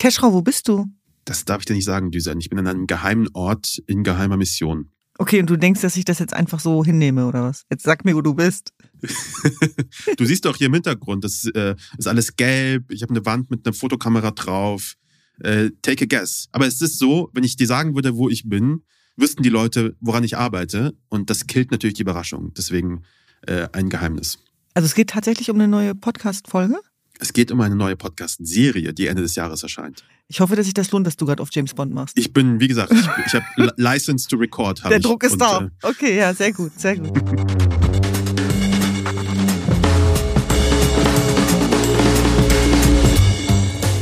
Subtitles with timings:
[0.00, 0.86] Keschrau, wo bist du?
[1.26, 2.40] Das darf ich dir nicht sagen, Düsen.
[2.40, 4.90] Ich bin an einem geheimen Ort in geheimer Mission.
[5.18, 7.66] Okay, und du denkst, dass ich das jetzt einfach so hinnehme, oder was?
[7.70, 8.72] Jetzt sag mir, wo du bist.
[10.16, 12.90] du siehst doch hier im Hintergrund, das äh, ist alles gelb.
[12.90, 14.94] Ich habe eine Wand mit einer Fotokamera drauf.
[15.40, 16.48] Äh, take a guess.
[16.52, 18.82] Aber es ist so, wenn ich dir sagen würde, wo ich bin,
[19.16, 20.94] wüssten die Leute, woran ich arbeite.
[21.10, 22.54] Und das killt natürlich die Überraschung.
[22.54, 23.02] Deswegen
[23.42, 24.38] äh, ein Geheimnis.
[24.72, 26.80] Also es geht tatsächlich um eine neue Podcast-Folge?
[27.22, 30.04] Es geht um eine neue Podcast-Serie, die Ende des Jahres erscheint.
[30.28, 32.16] Ich hoffe, dass sich das lohnt, dass du gerade auf James Bond machst.
[32.16, 34.82] Ich bin, wie gesagt, ich, ich habe License to Record.
[34.88, 35.00] Der.
[35.00, 35.60] Druck ist Und, da.
[35.64, 37.12] äh, Okay, ja, sehr gut, sehr gut.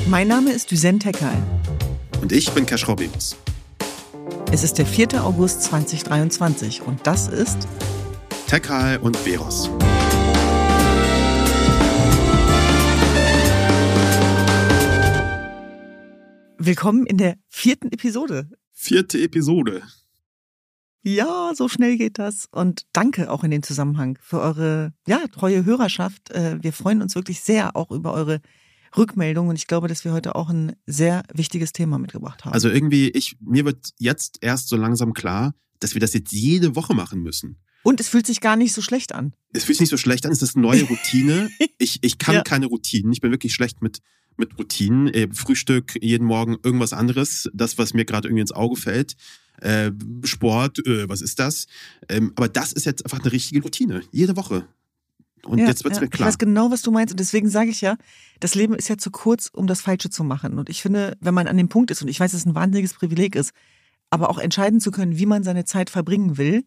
[0.06, 1.36] Mein Name ist Düsen Tekal.
[2.22, 3.36] Und ich bin Cash Robbins.
[4.50, 5.22] Es ist der 4.
[5.24, 7.68] August 2023 und das ist
[8.46, 9.70] Tekal und Veros.
[16.58, 18.48] Willkommen in der vierten Episode.
[18.72, 19.82] Vierte Episode.
[21.02, 22.46] Ja, so schnell geht das.
[22.50, 26.30] Und danke auch in dem Zusammenhang für eure ja, treue Hörerschaft.
[26.30, 28.40] Äh, Wir freuen uns wirklich sehr auch über eure
[28.96, 32.52] Rückmeldung und ich glaube, dass wir heute auch ein sehr wichtiges Thema mitgebracht haben.
[32.54, 36.74] Also irgendwie, ich, mir wird jetzt erst so langsam klar, dass wir das jetzt jede
[36.74, 37.58] Woche machen müssen.
[37.84, 39.34] und es fühlt sich gar nicht so schlecht an.
[39.52, 41.50] Es fühlt sich nicht so schlecht an, es ist eine neue Routine.
[41.78, 42.42] Ich, ich kann Ja.
[42.42, 43.12] keine Routinen.
[43.12, 44.00] Ich bin wirklich schlecht mit,
[44.38, 45.08] mit Routinen.
[45.08, 47.50] Äh, Frühstück, jeden Morgen irgendwas anderes.
[47.52, 49.16] Das, was mir gerade irgendwie ins Auge fällt.
[49.60, 49.90] Äh,
[50.24, 51.66] Sport, äh, was ist das?
[52.08, 54.02] Ähm, aber das ist jetzt einfach eine richtige Routine.
[54.12, 54.66] Jede Woche.
[55.44, 56.02] Und Ja, jetzt wird's ja.
[56.02, 56.28] mir klar.
[56.28, 57.12] Ich weiß genau, was du meinst.
[57.12, 57.96] Und deswegen sage ich ja,
[58.40, 60.58] das Leben ist ja zu kurz, um das Falsche zu machen.
[60.58, 62.54] Und ich finde, wenn man an dem Punkt ist, und ich weiß, dass es ein
[62.54, 63.52] wahnsinniges Privileg ist,
[64.10, 66.64] aber auch entscheiden zu können, wie man seine Zeit verbringen will,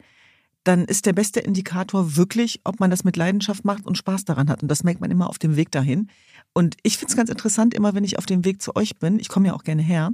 [0.63, 4.49] dann ist der beste Indikator wirklich, ob man das mit Leidenschaft macht und Spaß daran
[4.49, 4.61] hat.
[4.61, 6.09] Und das merkt man immer auf dem Weg dahin.
[6.53, 9.19] Und ich finde es ganz interessant, immer wenn ich auf dem Weg zu euch bin,
[9.19, 10.11] ich komme ja auch gerne her,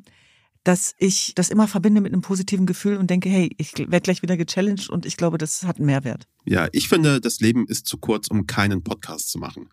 [0.63, 4.21] dass ich das immer verbinde mit einem positiven Gefühl und denke, hey, ich werde gleich
[4.21, 6.27] wieder gechallenged und ich glaube, das hat einen Mehrwert.
[6.45, 9.69] Ja, ich finde, das Leben ist zu kurz, um keinen Podcast zu machen.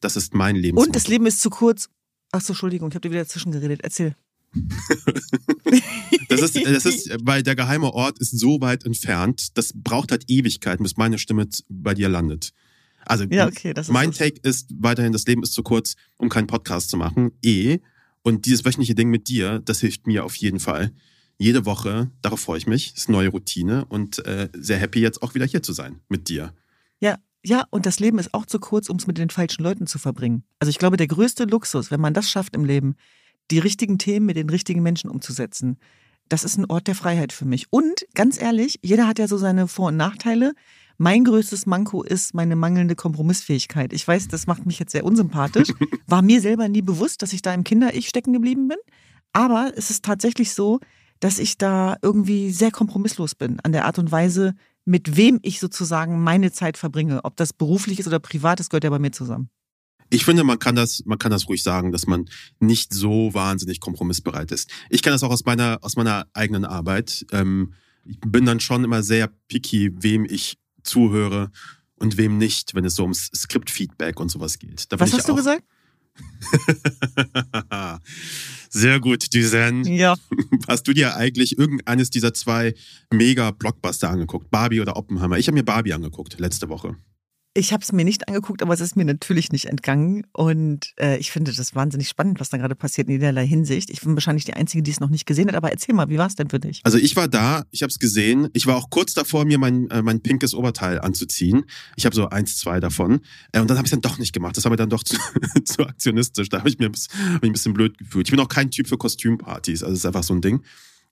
[0.00, 0.78] Das ist mein Leben.
[0.78, 1.88] Und das Leben ist zu kurz.
[2.32, 3.80] Ach so, Entschuldigung, ich habe dir wieder dazwischen geredet.
[3.82, 4.14] Erzähl.
[6.28, 10.24] Das ist, das ist, weil der geheime Ort ist so weit entfernt, das braucht halt
[10.28, 12.52] Ewigkeiten, bis meine Stimme bei dir landet.
[13.04, 14.18] Also Ja, okay, mein so.
[14.18, 17.32] Take ist weiterhin, das Leben ist zu kurz, um keinen Podcast zu machen.
[17.44, 17.78] Eh.
[18.22, 20.92] Und dieses wöchentliche Ding mit dir, das hilft mir auf jeden Fall.
[21.38, 25.22] Jede Woche, darauf freue ich mich, ist eine neue Routine und äh, sehr happy jetzt
[25.22, 26.52] auch wieder hier zu sein mit dir.
[26.98, 29.86] Ja, ja, und das Leben ist auch zu kurz, um es mit den falschen Leuten
[29.86, 30.42] zu verbringen.
[30.58, 32.96] Also ich glaube, der größte Luxus, wenn man das schafft im Leben,
[33.50, 35.78] die richtigen Themen mit den richtigen Menschen umzusetzen,
[36.28, 37.66] das ist ein Ort der Freiheit für mich.
[37.70, 40.54] Und ganz ehrlich, jeder hat ja so seine Vor- und Nachteile.
[40.98, 43.92] Mein größtes Manko ist meine mangelnde Kompromissfähigkeit.
[43.92, 45.68] Ich weiß, das macht mich jetzt sehr unsympathisch.
[46.06, 48.78] War mir selber nie bewusst, dass ich da im Kinder-Ich stecken geblieben bin.
[49.32, 50.80] Aber es ist tatsächlich so,
[51.20, 54.54] dass ich da irgendwie sehr kompromisslos bin an der Art und Weise,
[54.84, 57.24] mit wem ich sozusagen meine Zeit verbringe.
[57.24, 59.50] Ob das beruflich ist oder privat, das gehört ja bei mir zusammen.
[60.10, 62.26] Ich finde, man kann das, man kann das ruhig sagen, dass man
[62.60, 64.70] nicht so wahnsinnig kompromissbereit ist.
[64.90, 67.26] Ich kenne das auch aus meiner, aus meiner eigenen Arbeit.
[67.32, 67.72] Ähm,
[68.04, 71.50] ich bin dann schon immer sehr picky, wem ich zuhöre
[71.96, 74.92] und wem nicht, wenn es so ums Skriptfeedback und sowas geht.
[74.92, 75.64] Da Was hast du gesagt?
[78.70, 79.84] Sehr gut, Düsen.
[79.84, 80.16] Ja.
[80.68, 82.74] Hast du dir eigentlich irgendeines dieser zwei
[83.12, 84.50] Mega-Blockbuster angeguckt?
[84.50, 85.38] Barbie oder Oppenheimer?
[85.38, 86.96] Ich habe mir Barbie angeguckt letzte Woche.
[87.56, 90.26] Ich habe es mir nicht angeguckt, aber es ist mir natürlich nicht entgangen.
[90.34, 93.88] Und äh, ich finde das wahnsinnig spannend, was da gerade passiert in jederlei Hinsicht.
[93.88, 95.54] Ich bin wahrscheinlich die Einzige, die es noch nicht gesehen hat.
[95.54, 96.82] Aber erzähl mal, wie war es denn für dich?
[96.84, 98.48] Also ich war da, ich habe es gesehen.
[98.52, 101.64] Ich war auch kurz davor, mir mein, äh, mein pinkes Oberteil anzuziehen.
[101.96, 103.20] Ich habe so eins, zwei davon.
[103.52, 104.58] Äh, und dann habe ich dann doch nicht gemacht.
[104.58, 105.16] Das habe ich dann doch zu,
[105.64, 106.50] zu aktionistisch.
[106.50, 107.08] Da habe ich mir hab mich
[107.42, 108.28] ein bisschen blöd gefühlt.
[108.28, 109.82] Ich bin auch kein Typ für Kostümpartys.
[109.82, 110.62] Also es ist einfach so ein Ding.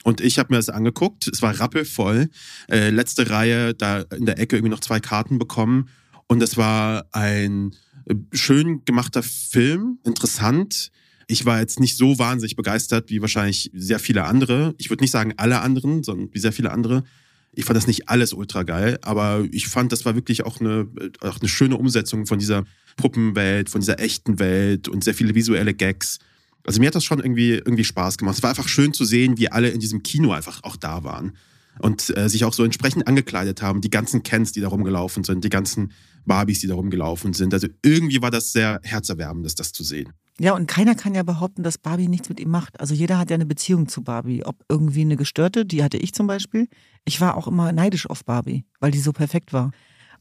[0.03, 1.27] Und ich habe mir das angeguckt.
[1.27, 2.29] Es war rappelvoll.
[2.71, 5.89] Äh, letzte Reihe, da in der Ecke irgendwie noch zwei Karten bekommen.
[6.27, 7.75] Und es war ein
[8.07, 10.91] äh, schön gemachter Film, interessant.
[11.27, 14.75] Ich war jetzt nicht so wahnsinnig begeistert wie wahrscheinlich sehr viele andere.
[14.79, 17.05] Ich würde nicht sagen alle anderen, sondern wie sehr viele andere.
[17.53, 20.89] Ich fand das nicht alles ultra geil, aber ich fand, das war wirklich auch eine,
[21.01, 22.65] äh, auch eine schöne Umsetzung von dieser
[22.97, 26.19] Puppenwelt, von dieser echten Welt und sehr viele visuelle Gags.
[26.67, 28.37] Also mir hat das schon irgendwie, irgendwie Spaß gemacht.
[28.37, 31.33] Es war einfach schön zu sehen, wie alle in diesem Kino einfach auch da waren
[31.79, 33.81] und äh, sich auch so entsprechend angekleidet haben.
[33.81, 35.93] Die ganzen Kens, die da rumgelaufen sind, die ganzen
[36.27, 37.53] Barbies, die da rumgelaufen sind.
[37.55, 40.13] Also irgendwie war das sehr herzerwärmend, das zu sehen.
[40.41, 42.81] Ja, und keiner kann ja behaupten, dass Barbie nichts mit ihm macht.
[42.81, 44.45] Also jeder hat ja eine Beziehung zu Barbie.
[44.45, 46.69] Ob irgendwie eine gestörte, die hatte ich zum Beispiel.
[47.05, 49.71] Ich war auch immer neidisch auf Barbie, weil die so perfekt war.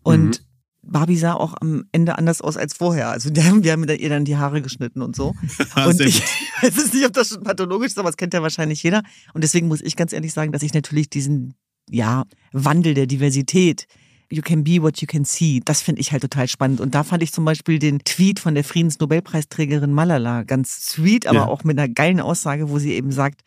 [0.03, 0.45] Und
[0.83, 3.09] Barbie sah auch am Ende anders aus als vorher.
[3.09, 5.33] Also wir haben, wir haben ihr dann die Haare geschnitten und so.
[5.75, 6.21] Und ich
[6.61, 9.01] weiß nicht, ob das schon pathologisch ist, aber das kennt ja wahrscheinlich jeder.
[9.33, 11.55] Und deswegen muss ich ganz ehrlich sagen, dass ich natürlich diesen,
[11.89, 13.87] ja, Wandel der Diversität,
[14.33, 16.81] you can be what you can see, das finde ich halt total spannend.
[16.81, 21.39] Und da fand ich zum Beispiel den Tweet von der Friedensnobelpreisträgerin Malala ganz sweet, aber
[21.39, 21.47] Ja.
[21.47, 23.41] auch mit einer geilen Aussage, wo sie eben sagt,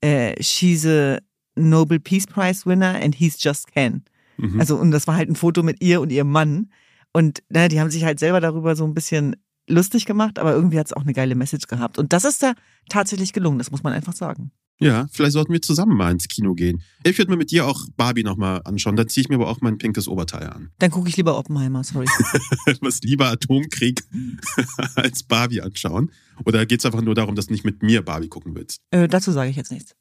[0.00, 1.18] äh, she's a
[1.56, 4.04] Nobel Peace Prize winner and he's just Ken.
[4.36, 4.60] Mhm.
[4.60, 6.70] Also, und das war halt ein Foto mit ihr und ihrem Mann.
[7.12, 9.34] Und ne, die haben sich halt selber darüber so ein bisschen
[9.68, 11.98] lustig gemacht, aber irgendwie hat es auch eine geile Message gehabt.
[11.98, 12.52] Und das ist da
[12.88, 14.52] tatsächlich gelungen, das muss man einfach sagen.
[14.80, 16.82] Ja, vielleicht sollten wir zusammen mal ins Kino gehen.
[17.02, 18.94] Ich würde mir mit dir auch Barbie nochmal anschauen.
[18.94, 20.70] Dann ziehe ich mir aber auch mein pinkes Oberteil an.
[20.78, 22.06] Dann gucke ich lieber Oppenheimer, sorry.
[22.80, 24.04] Was lieber Atomkrieg
[24.94, 26.12] als Barbie anschauen?
[26.44, 28.80] Oder geht es einfach nur darum, dass du nicht mit mir Barbie gucken willst?
[28.90, 29.96] äh, dazu sage ich jetzt nichts.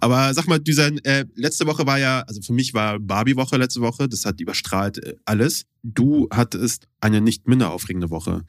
[0.00, 3.80] Aber sag mal, Düsen, äh, letzte Woche war ja, also für mich war Barbie-Woche letzte
[3.80, 5.64] Woche, das hat überstrahlt äh, alles.
[5.82, 8.44] Du hattest eine nicht minder aufregende Woche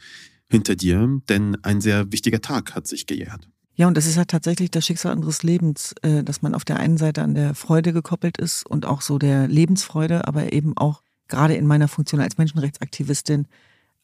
[0.49, 3.49] hinter dir, denn ein sehr wichtiger Tag hat sich gejährt.
[3.75, 6.77] Ja, und das ist ja tatsächlich das Schicksal unseres Lebens, äh, dass man auf der
[6.77, 11.03] einen Seite an der Freude gekoppelt ist und auch so der Lebensfreude, aber eben auch
[11.27, 13.47] gerade in meiner Funktion als Menschenrechtsaktivistin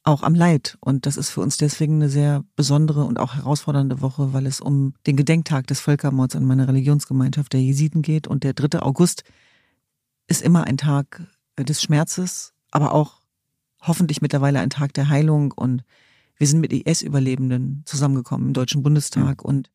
[0.04, 0.78] auch am Leid.
[0.80, 4.60] Und das ist für uns deswegen eine sehr besondere und auch herausfordernde Woche, weil es
[4.62, 8.28] um den Gedenktag des Völkermords an meiner Religionsgemeinschaft der Jesiden geht.
[8.28, 8.81] Und der 3.
[8.81, 9.24] August
[10.28, 11.24] ist immer ein Tag
[11.56, 13.22] äh, des Schmerzes, aber auch
[13.81, 15.51] hoffentlich mittlerweile ein Tag der Heilung.
[15.51, 15.84] Und
[16.38, 19.44] wir sind mit IS-Überlebenden zusammengekommen im Deutschen Bundestag.
[19.44, 19.69] Und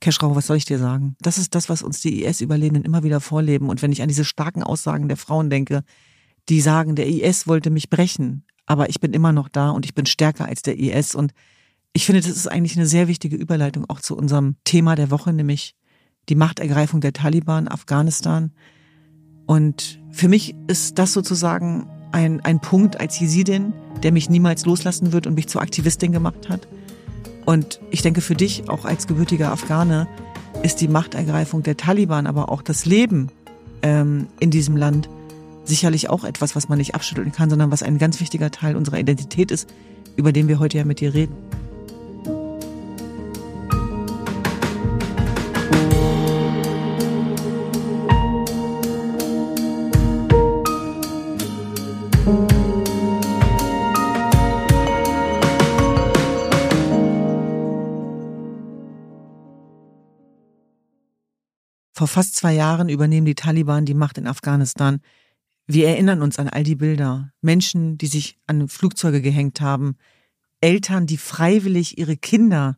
[0.00, 1.16] Keschrau, was soll ich dir sagen?
[1.20, 3.68] Das ist das, was uns die IS-Überlebenden immer wieder vorleben.
[3.68, 5.84] Und wenn ich an diese starken Aussagen der Frauen denke,
[6.48, 9.94] die sagen, der IS wollte mich brechen, aber ich bin immer noch da und ich
[9.94, 11.14] bin stärker als der IS.
[11.14, 11.32] Und
[11.92, 15.32] ich finde, das ist eigentlich eine sehr wichtige Überleitung auch zu unserem Thema der Woche,
[15.32, 15.76] nämlich
[16.28, 18.52] die Machtergreifung der Taliban, Afghanistan.
[19.46, 23.72] Und für mich ist das sozusagen ein, ein Punkt als Jesidin,
[24.02, 26.68] der mich niemals loslassen wird und mich zur Aktivistin gemacht hat.
[27.44, 30.06] Und ich denke, für dich, auch als gebürtiger Afghane,
[30.62, 33.30] ist die Machtergreifung der Taliban, aber auch das Leben
[33.82, 35.08] ähm, in diesem Land
[35.64, 38.98] sicherlich auch etwas, was man nicht abschütteln kann, sondern was ein ganz wichtiger Teil unserer
[38.98, 39.68] Identität ist,
[40.16, 41.34] über den wir heute ja mit dir reden.
[62.02, 64.98] Vor fast zwei Jahren übernehmen die Taliban die Macht in Afghanistan.
[65.68, 67.30] Wir erinnern uns an all die Bilder.
[67.42, 69.94] Menschen, die sich an Flugzeuge gehängt haben.
[70.60, 72.76] Eltern, die freiwillig ihre Kinder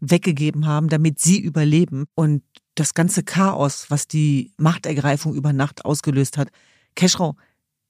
[0.00, 2.06] weggegeben haben, damit sie überleben.
[2.14, 6.48] Und das ganze Chaos, was die Machtergreifung über Nacht ausgelöst hat.
[6.94, 7.36] Keschrau,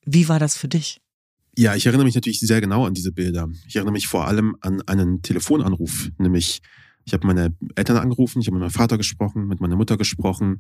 [0.04, 1.00] wie war das für dich?
[1.56, 3.48] Ja, ich erinnere mich natürlich sehr genau an diese Bilder.
[3.68, 6.60] Ich erinnere mich vor allem an einen Telefonanruf, nämlich
[7.04, 10.58] ich habe meine Eltern angerufen, ich habe mit meinem Vater gesprochen, mit meiner Mutter gesprochen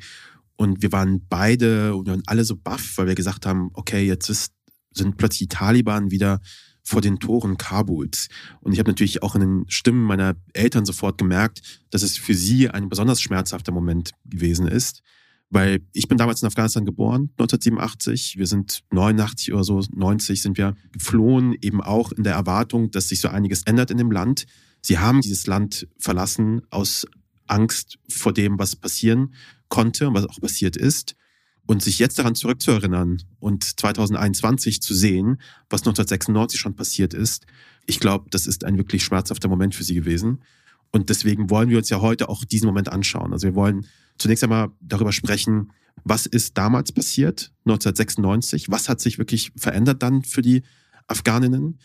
[0.56, 4.06] und wir waren beide und wir waren alle so baff, weil wir gesagt haben, okay,
[4.06, 4.52] jetzt ist,
[4.92, 6.40] sind plötzlich die Taliban wieder
[6.82, 8.28] vor den Toren Kabuls.
[8.60, 12.34] Und ich habe natürlich auch in den Stimmen meiner Eltern sofort gemerkt, dass es für
[12.34, 15.02] sie ein besonders schmerzhafter Moment gewesen ist.
[15.48, 18.38] Weil ich bin damals in Afghanistan geboren, 1987.
[18.38, 23.08] Wir sind 89 oder so, 90 sind wir geflohen, eben auch in der Erwartung, dass
[23.08, 24.46] sich so einiges ändert in dem Land.
[24.82, 27.06] Sie haben dieses Land verlassen aus
[27.46, 29.34] Angst vor dem, was passieren
[29.68, 31.16] konnte und was auch passiert ist.
[31.64, 37.46] Und sich jetzt daran zurückzuerinnern und 2021 zu sehen, was 1996 schon passiert ist,
[37.86, 40.42] ich glaube, das ist ein wirklich schmerzhafter Moment für sie gewesen.
[40.90, 43.32] Und deswegen wollen wir uns ja heute auch diesen Moment anschauen.
[43.32, 43.86] Also wir wollen
[44.18, 45.72] zunächst einmal darüber sprechen,
[46.04, 50.62] was ist damals passiert, 1996, was hat sich wirklich verändert dann für die
[51.06, 51.78] Afghaninnen,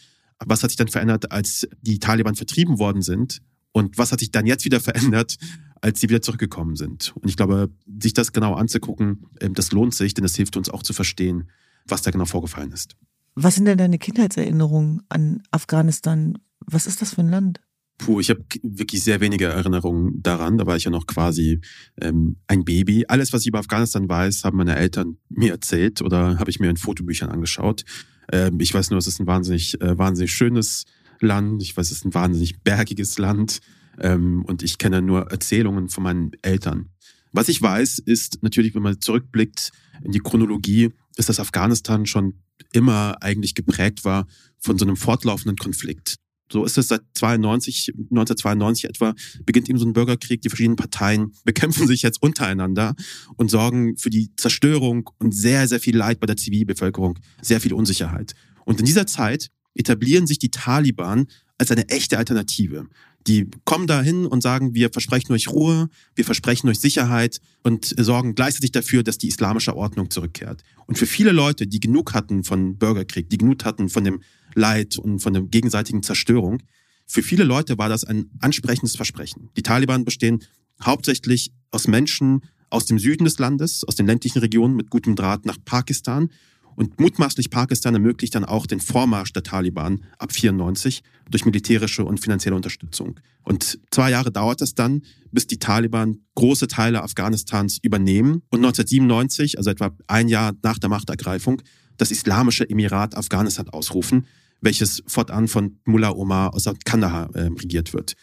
[0.45, 3.41] was hat sich dann verändert, als die Taliban vertrieben worden sind
[3.71, 5.37] und was hat sich dann jetzt wieder verändert,
[5.81, 7.13] als sie wieder zurückgekommen sind.
[7.15, 7.69] Und ich glaube,
[8.01, 11.49] sich das genau anzugucken, ähm, das lohnt sich, denn das hilft uns auch zu verstehen,
[11.85, 12.95] was da genau vorgefallen ist.
[13.35, 16.39] Was sind denn deine Kindheitserinnerungen an Afghanistan?
[16.65, 17.61] Was ist das für ein Land?
[17.99, 20.57] Puh, ich habe wirklich sehr wenige Erinnerungen daran.
[20.57, 21.61] Da war ich ja noch quasi
[21.99, 23.05] ähm, ein Baby.
[23.07, 26.69] Alles, was ich über Afghanistan weiß, haben meine Eltern mir erzählt oder habe ich mir
[26.69, 27.85] in Fotobüchern angeschaut.
[28.31, 30.85] Ähm, ich weiß nur, es ist ein wahnsinnig, äh, wahnsinnig schönes
[31.19, 31.61] Land.
[31.61, 33.59] Ich weiß, es ist ein wahnsinnig bergiges Land.
[33.99, 36.89] Ähm, und ich kenne nur Erzählungen von meinen Eltern.
[37.31, 39.71] Was ich weiß, ist natürlich, wenn man zurückblickt
[40.03, 42.35] in die Chronologie, ist, dass Afghanistan schon
[42.73, 44.27] immer eigentlich geprägt war
[44.59, 46.15] von so einem fortlaufenden Konflikt.
[46.51, 49.13] So ist es seit 92, 1992 etwa,
[49.45, 50.41] beginnt eben so ein Bürgerkrieg.
[50.41, 52.95] Die verschiedenen Parteien bekämpfen sich jetzt untereinander
[53.35, 57.73] und sorgen für die Zerstörung und sehr, sehr viel Leid bei der Zivilbevölkerung, sehr viel
[57.73, 58.33] Unsicherheit.
[58.65, 61.27] Und in dieser Zeit etablieren sich die Taliban
[61.57, 62.87] als eine echte Alternative.
[63.27, 68.35] Die kommen dahin und sagen, wir versprechen euch Ruhe, wir versprechen euch Sicherheit und sorgen
[68.35, 70.63] gleichzeitig dafür, dass die islamische Ordnung zurückkehrt.
[70.85, 74.21] Und für viele Leute, die genug hatten von Bürgerkrieg, die genug hatten von dem
[74.55, 76.63] Leid und von der gegenseitigen Zerstörung,
[77.05, 79.49] für viele Leute war das ein ansprechendes Versprechen.
[79.57, 80.43] Die Taliban bestehen
[80.83, 85.45] hauptsächlich aus Menschen aus dem Süden des Landes, aus den ländlichen Regionen mit gutem Draht
[85.45, 86.29] nach Pakistan
[86.77, 92.19] und mutmaßlich Pakistan ermöglicht dann auch den Vormarsch der Taliban ab 94 durch militärische und
[92.19, 93.19] finanzielle Unterstützung.
[93.43, 99.57] Und zwei Jahre dauert es dann, bis die Taliban große Teile Afghanistans übernehmen und 1997,
[99.57, 101.63] also etwa ein Jahr nach der Machtergreifung,
[101.97, 104.27] das Islamische Emirat Afghanistan ausrufen,
[104.61, 108.13] welches fortan von Mullah Omar aus Kandahar äh, regiert wird.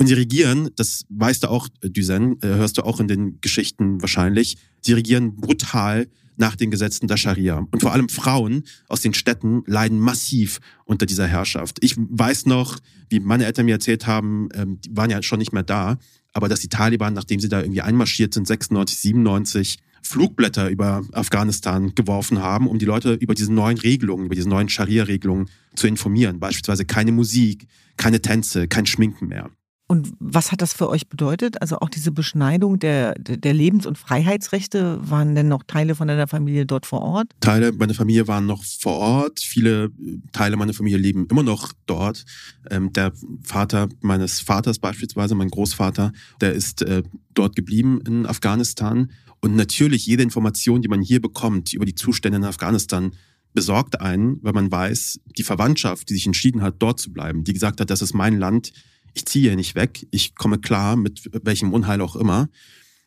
[0.00, 4.02] Und sie regieren, das weißt du auch, Düsen, äh, hörst du auch in den Geschichten
[4.02, 6.08] wahrscheinlich, sie regieren brutal
[6.40, 7.66] nach den Gesetzen der Scharia.
[7.70, 11.78] Und vor allem Frauen aus den Städten leiden massiv unter dieser Herrschaft.
[11.82, 12.78] Ich weiß noch,
[13.08, 15.98] wie meine Eltern mir erzählt haben, ähm, die waren ja schon nicht mehr da,
[16.32, 21.94] aber dass die Taliban, nachdem sie da irgendwie einmarschiert sind, 96, 97, Flugblätter über Afghanistan
[21.94, 26.40] geworfen haben, um die Leute über diese neuen Regelungen, über diese neuen Scharia-Regelungen zu informieren.
[26.40, 27.66] Beispielsweise keine Musik,
[27.98, 29.50] keine Tänze, kein Schminken mehr.
[29.90, 31.60] Und was hat das für euch bedeutet?
[31.60, 36.28] Also auch diese Beschneidung der, der Lebens- und Freiheitsrechte, waren denn noch Teile von deiner
[36.28, 37.32] Familie dort vor Ort?
[37.40, 39.40] Teile meiner Familie waren noch vor Ort.
[39.40, 42.24] Viele äh, Teile meiner Familie leben immer noch dort.
[42.70, 43.10] Ähm, der
[43.42, 47.02] Vater meines Vaters beispielsweise, mein Großvater, der ist äh,
[47.34, 49.10] dort geblieben in Afghanistan.
[49.40, 53.10] Und natürlich jede Information, die man hier bekommt über die Zustände in Afghanistan,
[53.54, 57.52] besorgt einen, weil man weiß, die Verwandtschaft, die sich entschieden hat, dort zu bleiben, die
[57.52, 58.72] gesagt hat, das ist mein Land,
[59.14, 62.48] ich ziehe hier nicht weg, ich komme klar mit welchem Unheil auch immer.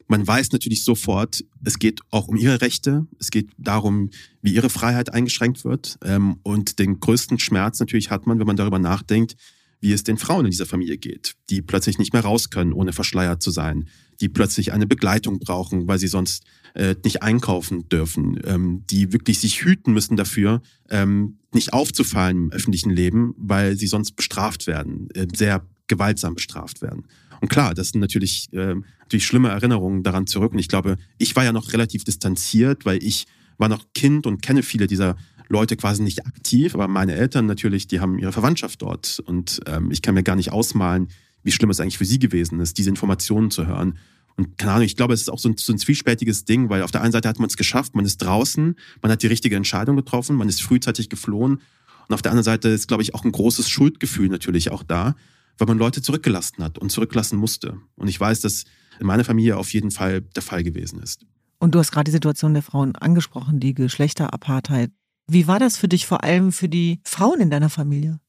[0.07, 4.09] Man weiß natürlich sofort, es geht auch um ihre Rechte, es geht darum,
[4.41, 5.97] wie ihre Freiheit eingeschränkt wird.
[6.03, 9.35] Ähm, und den größten Schmerz natürlich hat man, wenn man darüber nachdenkt,
[9.79, 12.93] wie es den Frauen in dieser Familie geht, die plötzlich nicht mehr raus können, ohne
[12.93, 13.89] verschleiert zu sein,
[14.21, 16.43] die plötzlich eine Begleitung brauchen, weil sie sonst
[16.73, 22.51] äh, nicht einkaufen dürfen, ähm, die wirklich sich hüten müssen dafür, ähm, nicht aufzufallen im
[22.51, 27.05] öffentlichen Leben, weil sie sonst bestraft werden, äh, sehr gewaltsam bestraft werden.
[27.41, 30.53] Und klar, das sind natürlich, äh, natürlich schlimme Erinnerungen daran zurück.
[30.53, 33.25] Und ich glaube, ich war ja noch relativ distanziert, weil ich
[33.57, 35.17] war noch Kind und kenne viele dieser
[35.49, 36.73] Leute quasi nicht aktiv.
[36.73, 39.21] Aber meine Eltern natürlich, die haben ihre Verwandtschaft dort.
[39.25, 41.09] Und ähm, ich kann mir gar nicht ausmalen,
[41.43, 43.97] wie schlimm es eigentlich für sie gewesen ist, diese Informationen zu hören.
[44.35, 46.81] Und keine Ahnung, ich glaube, es ist auch so ein, so ein zwiespältiges Ding, weil
[46.81, 49.55] auf der einen Seite hat man es geschafft, man ist draußen, man hat die richtige
[49.55, 51.61] Entscheidung getroffen, man ist frühzeitig geflohen.
[52.07, 55.15] Und auf der anderen Seite ist, glaube ich, auch ein großes Schuldgefühl natürlich auch da,
[55.57, 57.77] weil man Leute zurückgelassen hat und zurücklassen musste.
[57.95, 58.65] Und ich weiß, dass
[58.99, 61.25] in meiner Familie auf jeden Fall der Fall gewesen ist.
[61.59, 64.91] Und du hast gerade die Situation der Frauen angesprochen, die Geschlechterapartheit.
[65.27, 68.19] Wie war das für dich, vor allem für die Frauen in deiner Familie?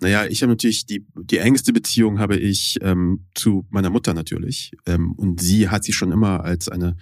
[0.00, 4.72] Naja, ich habe natürlich die, die engste Beziehung habe ich ähm, zu meiner Mutter natürlich.
[4.86, 6.96] Ähm, und sie hat sich schon immer als eine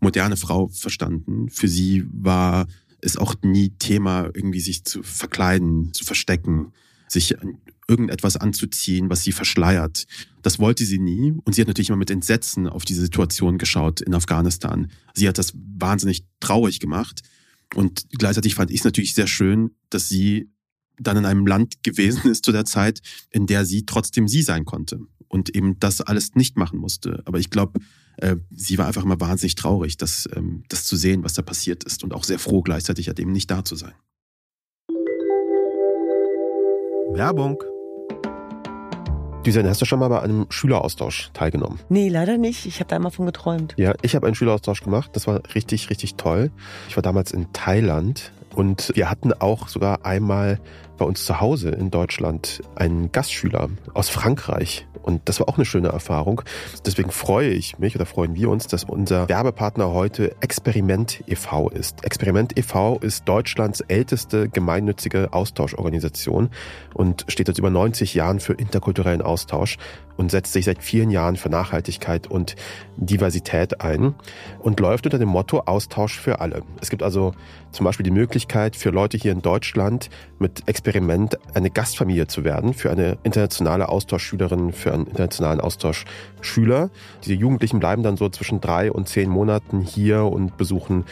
[0.00, 1.50] moderne Frau verstanden.
[1.50, 2.66] Für sie war
[3.00, 6.72] es auch nie Thema, irgendwie sich zu verkleiden, zu verstecken,
[7.06, 7.36] sich
[7.88, 10.06] irgendetwas anzuziehen, was sie verschleiert.
[10.42, 11.32] Das wollte sie nie.
[11.44, 14.90] Und sie hat natürlich immer mit Entsetzen auf diese Situation geschaut in Afghanistan.
[15.14, 17.22] Sie hat das wahnsinnig traurig gemacht.
[17.74, 20.50] Und gleichzeitig fand ich es natürlich sehr schön, dass sie
[21.00, 24.64] dann in einem Land gewesen ist zu der Zeit, in der sie trotzdem sie sein
[24.64, 27.22] konnte und eben das alles nicht machen musste.
[27.24, 27.80] Aber ich glaube,
[28.16, 31.84] äh, sie war einfach immer wahnsinnig traurig, das, ähm, das zu sehen, was da passiert
[31.84, 33.94] ist und auch sehr froh gleichzeitig halt eben nicht da zu sein.
[37.12, 37.62] Werbung
[39.48, 41.80] Düsen, hast du schon mal bei einem Schüleraustausch teilgenommen?
[41.88, 42.66] Nee, leider nicht.
[42.66, 43.72] Ich habe da immer von geträumt.
[43.78, 45.12] Ja, ich habe einen Schüleraustausch gemacht.
[45.14, 46.50] Das war richtig, richtig toll.
[46.90, 50.60] Ich war damals in Thailand und wir hatten auch sogar einmal
[50.98, 54.86] bei uns zu Hause in Deutschland einen Gastschüler aus Frankreich.
[55.02, 56.42] Und das war auch eine schöne Erfahrung.
[56.84, 61.68] Deswegen freue ich mich oder freuen wir uns, dass unser Werbepartner heute Experiment e.V.
[61.70, 62.04] ist.
[62.04, 62.98] Experiment e.V.
[62.98, 66.50] ist Deutschlands älteste gemeinnützige Austauschorganisation
[66.94, 69.78] und steht seit über 90 Jahren für interkulturellen Austausch
[70.18, 72.56] und setzt sich seit vielen Jahren für Nachhaltigkeit und
[72.96, 74.14] Diversität ein
[74.58, 76.62] und läuft unter dem Motto Austausch für alle.
[76.80, 77.32] Es gibt also
[77.70, 82.74] zum Beispiel die Möglichkeit für Leute hier in Deutschland mit Experiment eine Gastfamilie zu werden,
[82.74, 86.90] für eine internationale Austauschschülerin, für einen internationalen Austauschschüler.
[87.24, 91.04] Diese Jugendlichen bleiben dann so zwischen drei und zehn Monaten hier und besuchen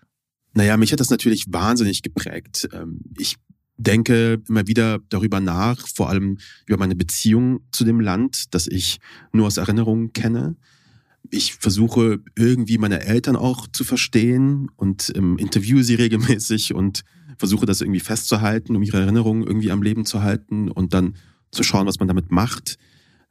[0.57, 2.67] Naja, mich hat das natürlich wahnsinnig geprägt.
[2.73, 3.35] Ähm, ich
[3.77, 8.97] denke immer wieder darüber nach, vor allem über meine Beziehung zu dem Land, das ich
[9.31, 10.55] nur aus Erinnerungen kenne.
[11.29, 17.03] Ich versuche irgendwie meine Eltern auch zu verstehen und ähm, interviewe sie regelmäßig und
[17.37, 21.17] versuche das irgendwie festzuhalten, um ihre Erinnerungen irgendwie am Leben zu halten und dann
[21.51, 22.79] zu schauen, was man damit macht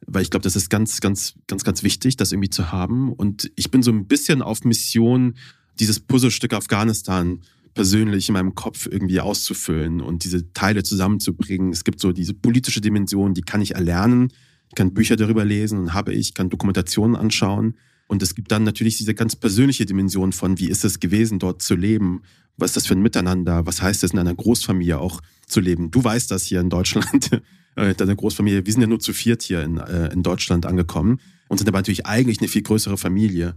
[0.05, 3.11] weil ich glaube, das ist ganz, ganz, ganz, ganz wichtig, das irgendwie zu haben.
[3.11, 5.33] Und ich bin so ein bisschen auf Mission,
[5.79, 7.41] dieses Puzzlestück Afghanistan
[7.73, 11.71] persönlich in meinem Kopf irgendwie auszufüllen und diese Teile zusammenzubringen.
[11.71, 14.33] Es gibt so diese politische Dimension, die kann ich erlernen.
[14.69, 17.75] Ich kann Bücher darüber lesen und habe ich, kann Dokumentationen anschauen.
[18.07, 21.61] Und es gibt dann natürlich diese ganz persönliche Dimension von, wie ist es gewesen, dort
[21.61, 22.23] zu leben?
[22.57, 23.65] Was ist das für ein Miteinander?
[23.65, 25.91] Was heißt es in einer Großfamilie auch zu leben?
[25.91, 27.31] Du weißt das hier in Deutschland
[27.75, 31.19] äh, deine Großfamilie, wir sind ja nur zu viert hier in, äh, in Deutschland angekommen
[31.47, 33.55] und sind aber natürlich eigentlich eine viel größere Familie.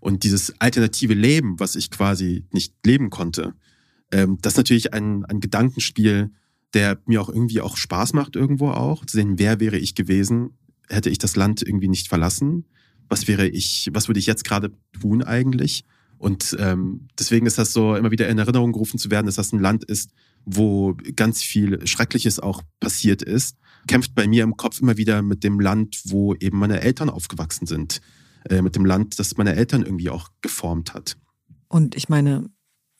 [0.00, 3.54] Und dieses alternative Leben, was ich quasi nicht leben konnte,
[4.12, 6.30] ähm, das ist natürlich ein, ein Gedankenspiel,
[6.74, 10.50] der mir auch irgendwie auch Spaß macht irgendwo auch, zu sehen, wer wäre ich gewesen,
[10.88, 12.64] hätte ich das Land irgendwie nicht verlassen?
[13.08, 15.84] Was wäre ich, was würde ich jetzt gerade tun eigentlich?
[16.18, 19.52] Und ähm, deswegen ist das so, immer wieder in Erinnerung gerufen zu werden, dass das
[19.52, 20.10] ein Land ist,
[20.44, 25.44] wo ganz viel Schreckliches auch passiert ist, kämpft bei mir im Kopf immer wieder mit
[25.44, 28.00] dem Land, wo eben meine Eltern aufgewachsen sind.
[28.44, 31.16] Äh, mit dem Land, das meine Eltern irgendwie auch geformt hat.
[31.68, 32.48] Und ich meine,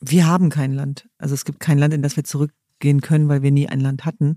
[0.00, 1.08] wir haben kein Land.
[1.18, 4.04] Also es gibt kein Land, in das wir zurückgehen können, weil wir nie ein Land
[4.04, 4.36] hatten.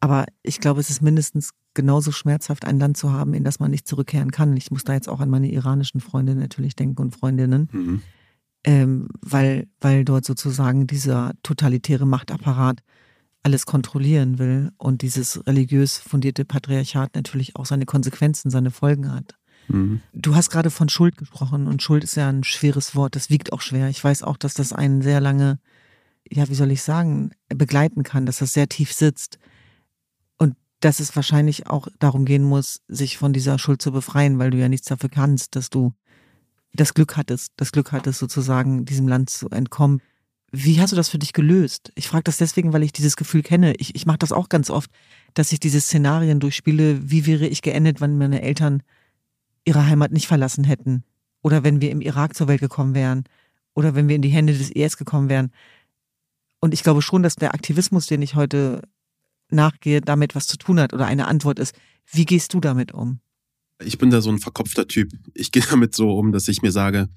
[0.00, 3.70] Aber ich glaube, es ist mindestens genauso schmerzhaft, ein Land zu haben, in das man
[3.70, 4.56] nicht zurückkehren kann.
[4.56, 7.68] Ich muss da jetzt auch an meine iranischen Freunde natürlich denken und Freundinnen.
[7.72, 8.02] Mhm
[8.66, 12.82] ähm, weil, weil dort sozusagen dieser totalitäre Machtapparat
[13.44, 19.36] alles kontrollieren will und dieses religiös fundierte Patriarchat natürlich auch seine Konsequenzen, seine Folgen hat.
[19.68, 20.00] Mhm.
[20.12, 23.52] Du hast gerade von Schuld gesprochen und Schuld ist ja ein schweres Wort, das wiegt
[23.52, 23.88] auch schwer.
[23.88, 25.58] Ich weiß auch, dass das einen sehr lange,
[26.30, 29.38] ja, wie soll ich sagen, begleiten kann, dass das sehr tief sitzt
[30.38, 34.50] und dass es wahrscheinlich auch darum gehen muss, sich von dieser Schuld zu befreien, weil
[34.50, 35.92] du ja nichts dafür kannst, dass du
[36.72, 40.00] das Glück hattest, das Glück hattest, sozusagen diesem Land zu entkommen.
[40.52, 41.92] Wie hast du das für dich gelöst?
[41.96, 43.74] Ich frage das deswegen, weil ich dieses Gefühl kenne.
[43.76, 44.90] Ich, ich mache das auch ganz oft,
[45.34, 48.82] dass ich diese Szenarien durchspiele, wie wäre ich geendet, wenn meine Eltern
[49.66, 51.04] ihre Heimat nicht verlassen hätten.
[51.42, 53.24] Oder wenn wir im Irak zur Welt gekommen wären.
[53.74, 55.50] Oder wenn wir in die Hände des IS gekommen wären.
[56.60, 58.82] Und ich glaube schon, dass der Aktivismus, den ich heute
[59.50, 61.74] nachgehe, damit was zu tun hat oder eine Antwort ist.
[62.10, 63.20] Wie gehst du damit um?
[63.84, 65.12] Ich bin da so ein verkopfter Typ.
[65.34, 67.08] Ich gehe damit so um, dass ich mir sage,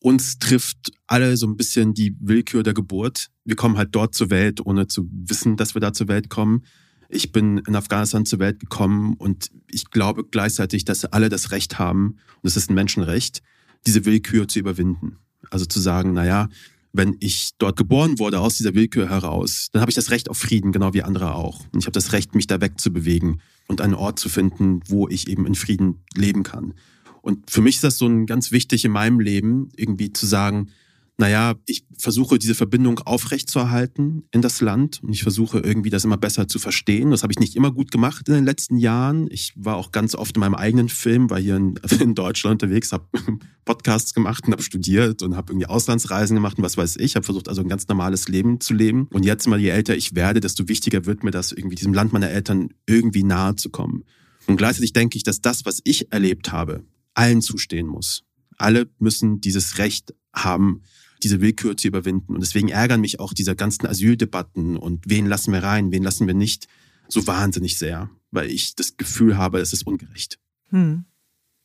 [0.00, 3.30] uns trifft alle so ein bisschen die Willkür der Geburt.
[3.44, 6.64] Wir kommen halt dort zur Welt, ohne zu wissen, dass wir da zur Welt kommen.
[7.08, 11.78] Ich bin in Afghanistan zur Welt gekommen und ich glaube gleichzeitig, dass alle das Recht
[11.78, 13.42] haben, und es ist ein Menschenrecht,
[13.86, 15.18] diese Willkür zu überwinden.
[15.50, 16.48] Also zu sagen, naja,
[16.92, 20.38] wenn ich dort geboren wurde aus dieser Willkür heraus, dann habe ich das Recht auf
[20.38, 21.60] Frieden, genau wie andere auch.
[21.72, 25.28] Und ich habe das Recht, mich da wegzubewegen und einen Ort zu finden, wo ich
[25.28, 26.74] eben in Frieden leben kann.
[27.20, 30.68] Und für mich ist das so ein ganz wichtig in meinem Leben, irgendwie zu sagen,
[31.16, 36.16] naja, ich versuche diese Verbindung aufrechtzuerhalten in das Land und ich versuche irgendwie das immer
[36.16, 37.12] besser zu verstehen.
[37.12, 39.28] Das habe ich nicht immer gut gemacht in den letzten Jahren.
[39.30, 42.92] Ich war auch ganz oft in meinem eigenen Film, war hier in, in Deutschland unterwegs,
[42.92, 43.06] habe
[43.64, 47.14] Podcasts gemacht und habe studiert und habe irgendwie Auslandsreisen gemacht und was weiß ich.
[47.14, 49.06] Habe versucht also ein ganz normales Leben zu leben.
[49.12, 52.12] Und jetzt mal je älter ich werde, desto wichtiger wird mir das irgendwie diesem Land
[52.12, 54.02] meiner Eltern irgendwie nahe zu kommen.
[54.48, 56.82] Und gleichzeitig denke ich, dass das, was ich erlebt habe,
[57.14, 58.24] allen zustehen muss.
[58.58, 60.82] Alle müssen dieses Recht haben,
[61.24, 62.34] diese Willkür zu überwinden.
[62.34, 66.26] Und deswegen ärgern mich auch diese ganzen Asyldebatten und wen lassen wir rein, wen lassen
[66.26, 66.68] wir nicht,
[67.08, 70.38] so wahnsinnig sehr, weil ich das Gefühl habe, es ist ungerecht.
[70.70, 71.04] Hm.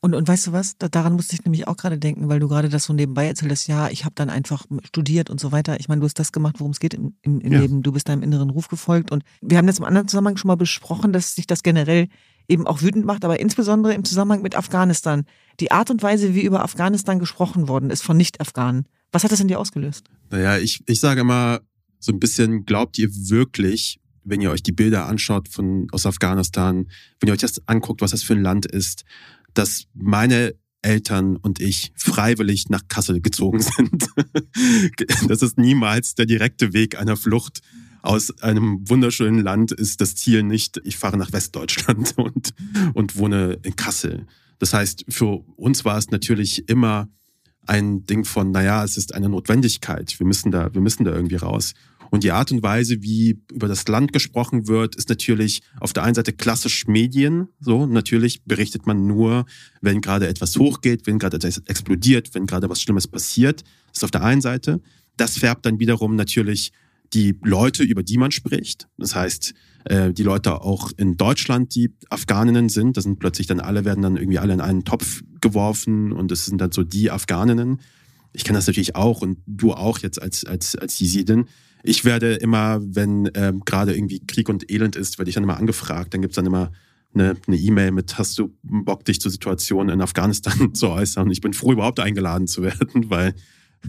[0.01, 0.77] Und, und weißt du was?
[0.77, 3.51] Da, daran musste ich nämlich auch gerade denken, weil du gerade das so nebenbei erzählt
[3.51, 5.77] hast, ja, ich habe dann einfach studiert und so weiter.
[5.79, 7.59] Ich meine, du hast das gemacht, worum es geht im, im, im Ja.
[7.59, 7.83] Leben.
[7.83, 9.11] Du bist deinem inneren Ruf gefolgt.
[9.11, 12.07] Und wir haben das im anderen Zusammenhang schon mal besprochen, dass sich das generell
[12.47, 15.25] eben auch wütend macht, aber insbesondere im Zusammenhang mit Afghanistan.
[15.59, 18.85] Die Art und Weise, wie über Afghanistan gesprochen worden ist von Nicht-Afghanen.
[19.11, 20.05] Was hat das in dir ausgelöst?
[20.29, 21.61] Naja, ich, ich sage immer
[21.99, 26.87] so ein bisschen, glaubt ihr wirklich, wenn ihr euch die Bilder anschaut von, aus Afghanistan,
[27.19, 29.03] wenn ihr euch das anguckt, was das für ein Land ist,
[29.53, 34.07] dass meine Eltern und ich freiwillig nach Kassel gezogen sind.
[35.27, 37.61] Das ist niemals der direkte Weg einer Flucht
[38.01, 42.53] aus einem wunderschönen Land ist das Ziel nicht, ich fahre nach Westdeutschland und,
[42.93, 44.25] und wohne in Kassel.
[44.57, 47.09] Das heißt, für uns war es natürlich immer
[47.69, 50.19] ein Ding von, naja, es ist eine Notwendigkeit.
[50.19, 51.75] Wir müssen da, wir müssen da irgendwie raus.
[52.09, 56.03] Und die Art und Weise, wie über das Land gesprochen wird, ist natürlich auf der
[56.03, 57.49] einen Seite klassisch Medien.
[57.59, 59.45] So, natürlich berichtet man nur,
[59.81, 63.61] wenn gerade etwas hochgeht, wenn gerade etwas explodiert, wenn gerade was Schlimmes passiert.
[63.89, 64.81] Das ist auf der einen Seite.
[65.17, 66.71] Das färbt dann wiederum natürlich
[67.13, 68.87] die Leute, über die man spricht.
[68.97, 69.53] Das heißt,
[69.85, 74.01] äh, die Leute auch in Deutschland, die Afghaninnen sind, da sind plötzlich dann alle, werden
[74.01, 77.79] dann irgendwie alle in einen Topf geworfen und es sind dann so die Afghaninnen.
[78.33, 81.45] Ich kenne das natürlich auch und du auch jetzt als, als, als Jesidin.
[81.83, 85.57] Ich werde immer, wenn ähm, gerade irgendwie Krieg und Elend ist, werde ich dann immer
[85.57, 86.13] angefragt.
[86.13, 86.71] Dann gibt's dann immer
[87.13, 91.25] eine E-Mail mit, hast du Bock, dich zur Situation in Afghanistan zu äußern?
[91.25, 93.33] Und ich bin froh, überhaupt eingeladen zu werden, weil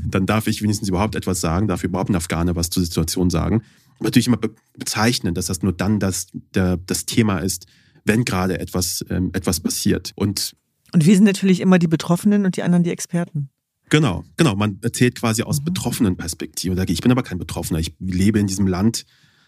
[0.06, 3.62] dann darf ich wenigstens überhaupt etwas sagen, darf überhaupt ein Afghaner was zur Situation sagen.
[4.00, 7.66] Natürlich immer be bezeichnen, dass das nur dann das, der, das Thema ist,
[8.04, 10.12] wenn gerade etwas, ähm, etwas passiert.
[10.16, 10.56] Und
[10.92, 13.50] Und wir sind natürlich immer die Betroffenen und die anderen die Experten.
[13.90, 14.56] Genau, genau.
[14.56, 15.64] Man erzählt quasi aus Mhm.
[15.64, 16.82] betroffenen Perspektive.
[16.88, 17.78] Ich bin aber kein Betroffener.
[17.80, 19.04] Ich lebe in diesem Land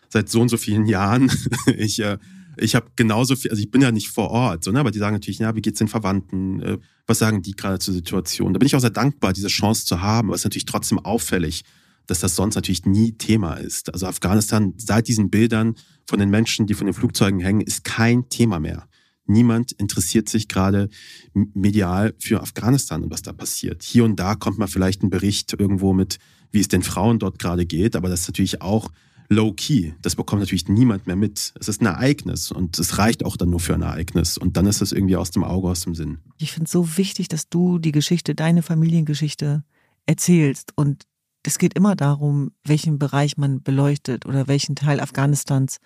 [0.08, 1.30] seit so und so vielen Jahren.
[1.76, 2.18] Ich, äh,
[2.58, 4.80] ich habe genauso viel, also ich bin ja nicht vor Ort, so, ne?
[4.80, 6.60] aber die sagen natürlich, ja, wie geht's den Verwandten?
[6.60, 8.52] Äh, Was sagen die gerade zur Situation?
[8.52, 10.28] Da bin ich auch sehr dankbar, diese Chance zu haben.
[10.28, 11.62] Aber es ist natürlich trotzdem auffällig,
[12.06, 13.92] dass das sonst natürlich nie Thema ist.
[13.92, 18.28] Also Afghanistan, seit diesen Bildern von den Menschen, die von den Flugzeugen hängen, ist kein
[18.28, 18.88] Thema mehr.
[19.26, 20.88] Niemand interessiert sich gerade
[21.32, 23.82] medial für Afghanistan und was da passiert.
[23.82, 26.18] Hier und da kommt mal vielleicht ein Bericht irgendwo mit,
[26.50, 28.90] wie es den Frauen dort gerade geht, aber das ist natürlich auch
[29.28, 29.92] low-key.
[30.02, 31.54] Das bekommt natürlich niemand mehr mit.
[31.58, 34.66] Es ist ein Ereignis und es reicht auch dann nur für ein Ereignis und dann
[34.66, 36.18] ist es irgendwie aus dem Auge, aus dem Sinn.
[36.38, 39.64] Ich finde es so wichtig, dass du die Geschichte, deine Familiengeschichte
[40.06, 40.72] erzählst.
[40.76, 41.04] Und
[41.42, 45.78] es geht immer darum, welchen Bereich man beleuchtet oder welchen Teil Afghanistans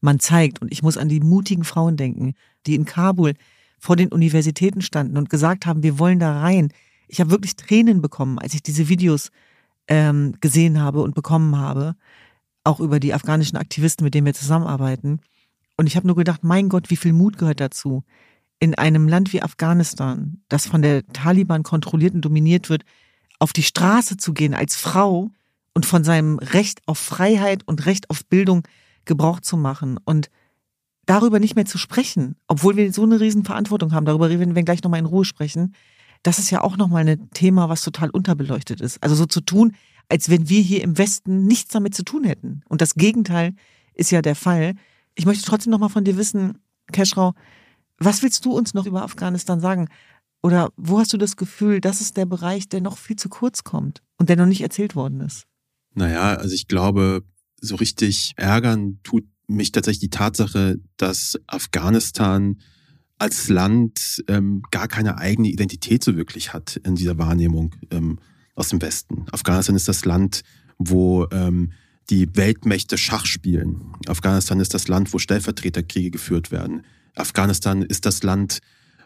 [0.00, 0.62] man zeigt.
[0.62, 2.34] Und ich muss an die mutigen Frauen denken,
[2.66, 3.34] die in Kabul
[3.78, 6.72] vor den Universitäten standen und gesagt haben, wir wollen da rein.
[7.08, 9.30] Ich habe wirklich Tränen bekommen, als ich diese Videos
[9.88, 11.96] ähm, gesehen habe und bekommen habe,
[12.62, 15.20] auch über die afghanischen Aktivisten, mit denen wir zusammenarbeiten.
[15.76, 18.04] Und ich habe nur gedacht, mein Gott, wie viel Mut gehört dazu,
[18.60, 22.84] in einem Land wie Afghanistan, das von der Taliban kontrolliert und dominiert wird,
[23.40, 25.30] auf die Straße zu gehen als Frau
[25.74, 28.62] und von seinem Recht auf Freiheit und Recht auf Bildung
[29.04, 30.30] Gebrauch zu machen und
[31.06, 34.62] darüber nicht mehr zu sprechen, obwohl wir so eine riesen Verantwortung haben, darüber werden wir
[34.62, 35.74] gleich nochmal in Ruhe sprechen,
[36.22, 39.02] das ist ja auch nochmal ein Thema, was total unterbeleuchtet ist.
[39.02, 39.74] Also so zu tun,
[40.08, 42.62] als wenn wir hier im Westen nichts damit zu tun hätten.
[42.68, 43.54] Und das Gegenteil
[43.94, 44.74] ist ja der Fall.
[45.14, 46.58] Ich möchte trotzdem nochmal von dir wissen,
[46.92, 47.32] Keschrau,
[47.98, 49.88] was willst du uns noch über Afghanistan sagen?
[50.42, 53.62] Oder wo hast du das Gefühl, das ist der Bereich, der noch viel zu kurz
[53.64, 55.44] kommt und der noch nicht erzählt worden ist?
[55.94, 57.22] Naja, also ich glaube,
[57.60, 62.60] so richtig ärgern tut mich tatsächlich die Tatsache, dass Afghanistan
[63.18, 68.18] als Land ähm, gar keine eigene Identität so wirklich hat in dieser Wahrnehmung ähm,
[68.54, 69.26] aus dem Westen.
[69.30, 70.42] Afghanistan ist das Land,
[70.78, 71.72] wo ähm,
[72.08, 73.94] die Weltmächte Schach spielen.
[74.06, 76.82] Afghanistan ist das Land, wo Stellvertreterkriege geführt werden.
[77.14, 78.60] Afghanistan ist das Land,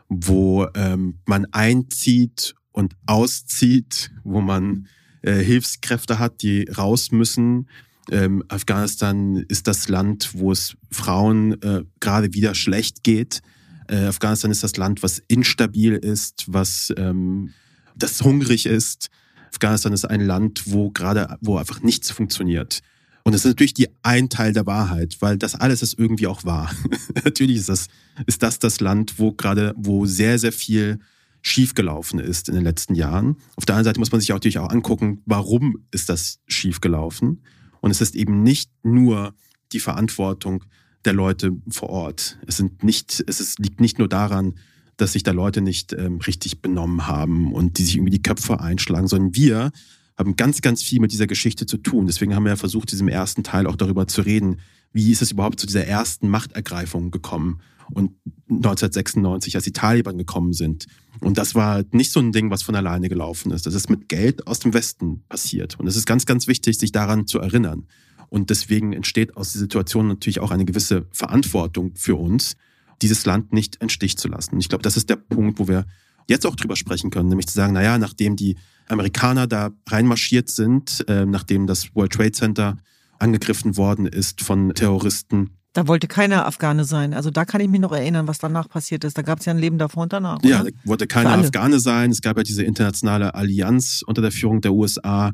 [0.09, 4.89] wo ähm, man einzieht und auszieht, wo man
[5.23, 7.69] äh, Hilfskräfte hat, die raus müssen.
[8.11, 13.41] Ähm, Afghanistan ist das Land, wo es Frauen äh, gerade wieder schlecht geht.
[13.89, 17.53] Äh, Afghanistan ist das Land, was instabil ist, was ähm,
[17.97, 19.09] das hungrig ist.
[19.53, 22.81] Afghanistan ist ein Land, wo gerade, wo einfach nichts funktioniert.
[23.25, 26.45] Und das ist natürlich die ein Teil der Wahrheit, weil das alles ist irgendwie auch
[26.45, 26.71] wahr.
[27.25, 27.89] natürlich ist das,
[28.27, 30.99] ist das das Land, wo gerade, wo sehr, sehr viel
[31.41, 33.37] schiefgelaufen ist in den letzten Jahren.
[33.57, 37.43] Auf der anderen Seite muss man sich auch natürlich auch angucken, warum ist das schiefgelaufen?
[37.81, 39.35] Und es ist eben nicht nur
[39.73, 40.65] die Verantwortung
[41.05, 42.39] der Leute vor Ort.
[42.47, 44.55] Es sind nicht, es ist, liegt nicht nur daran,
[44.97, 48.61] dass sich da Leute nicht ähm, richtig benommen haben und die sich irgendwie die Köpfe
[48.61, 49.73] einschlagen, sondern wir
[50.17, 52.07] haben ganz, ganz viel mit dieser Geschichte zu tun.
[52.07, 54.61] Deswegen haben wir ja versucht, diesem ersten Teil auch darüber zu reden,
[54.93, 57.61] wie ist es überhaupt zu dieser ersten Machtergreifung gekommen
[57.93, 58.13] und
[58.49, 60.87] 1996, als die Taliban gekommen sind.
[61.21, 63.67] Und das war nicht so ein Ding, was von alleine gelaufen ist.
[63.67, 65.79] Das ist mit Geld aus dem Westen passiert.
[65.79, 67.87] Und es ist ganz, ganz wichtig, sich daran zu erinnern.
[68.29, 72.57] Und deswegen entsteht aus der Situation natürlich auch eine gewisse Verantwortung für uns,
[73.03, 74.59] dieses Land nicht in Stich zu lassen.
[74.59, 75.87] Ich glaube, das ist der Punkt, wo wir
[76.29, 78.57] jetzt auch drüber sprechen können, nämlich zu sagen, naja, nachdem die
[78.89, 82.77] Amerikaner da reinmarschiert sind, äh, nachdem das World Trade Center
[83.19, 87.13] angegriffen worden ist von Terroristen, da wollte keiner Afghane sein.
[87.15, 89.19] Also da kann ich mich noch erinnern, was danach passiert ist.
[89.19, 90.39] Da gab es ja ein Leben davor und danach.
[90.39, 90.49] Oder?
[90.49, 92.13] Ja, da wollte keiner Afghane sein.
[92.13, 95.33] Es gab ja diese internationale Allianz unter der Führung der USA,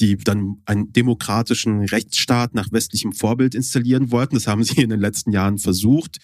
[0.00, 4.36] die dann einen demokratischen Rechtsstaat nach westlichem Vorbild installieren wollten.
[4.36, 6.16] Das haben sie in den letzten Jahren versucht.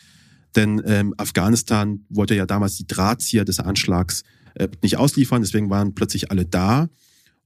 [0.56, 4.22] Denn ähm, Afghanistan wollte ja damals die Drahtzieher des Anschlags
[4.54, 5.42] äh, nicht ausliefern.
[5.42, 6.88] Deswegen waren plötzlich alle da.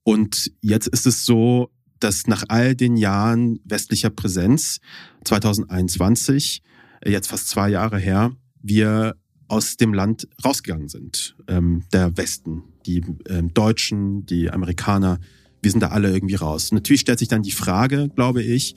[0.02, 4.80] Und jetzt ist es so, dass nach all den Jahren westlicher Präsenz
[5.24, 6.62] 2021,
[7.00, 9.16] äh, jetzt fast zwei Jahre her, wir
[9.48, 11.36] aus dem Land rausgegangen sind.
[11.48, 15.18] Ähm, der Westen, die ähm, Deutschen, die Amerikaner,
[15.62, 16.72] wir sind da alle irgendwie raus.
[16.72, 18.74] Natürlich stellt sich dann die Frage, glaube ich,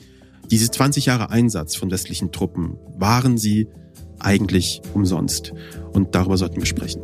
[0.50, 3.68] diese 20 Jahre Einsatz von westlichen Truppen, waren sie
[4.20, 5.54] eigentlich umsonst?
[5.92, 7.02] Und darüber sollten wir sprechen.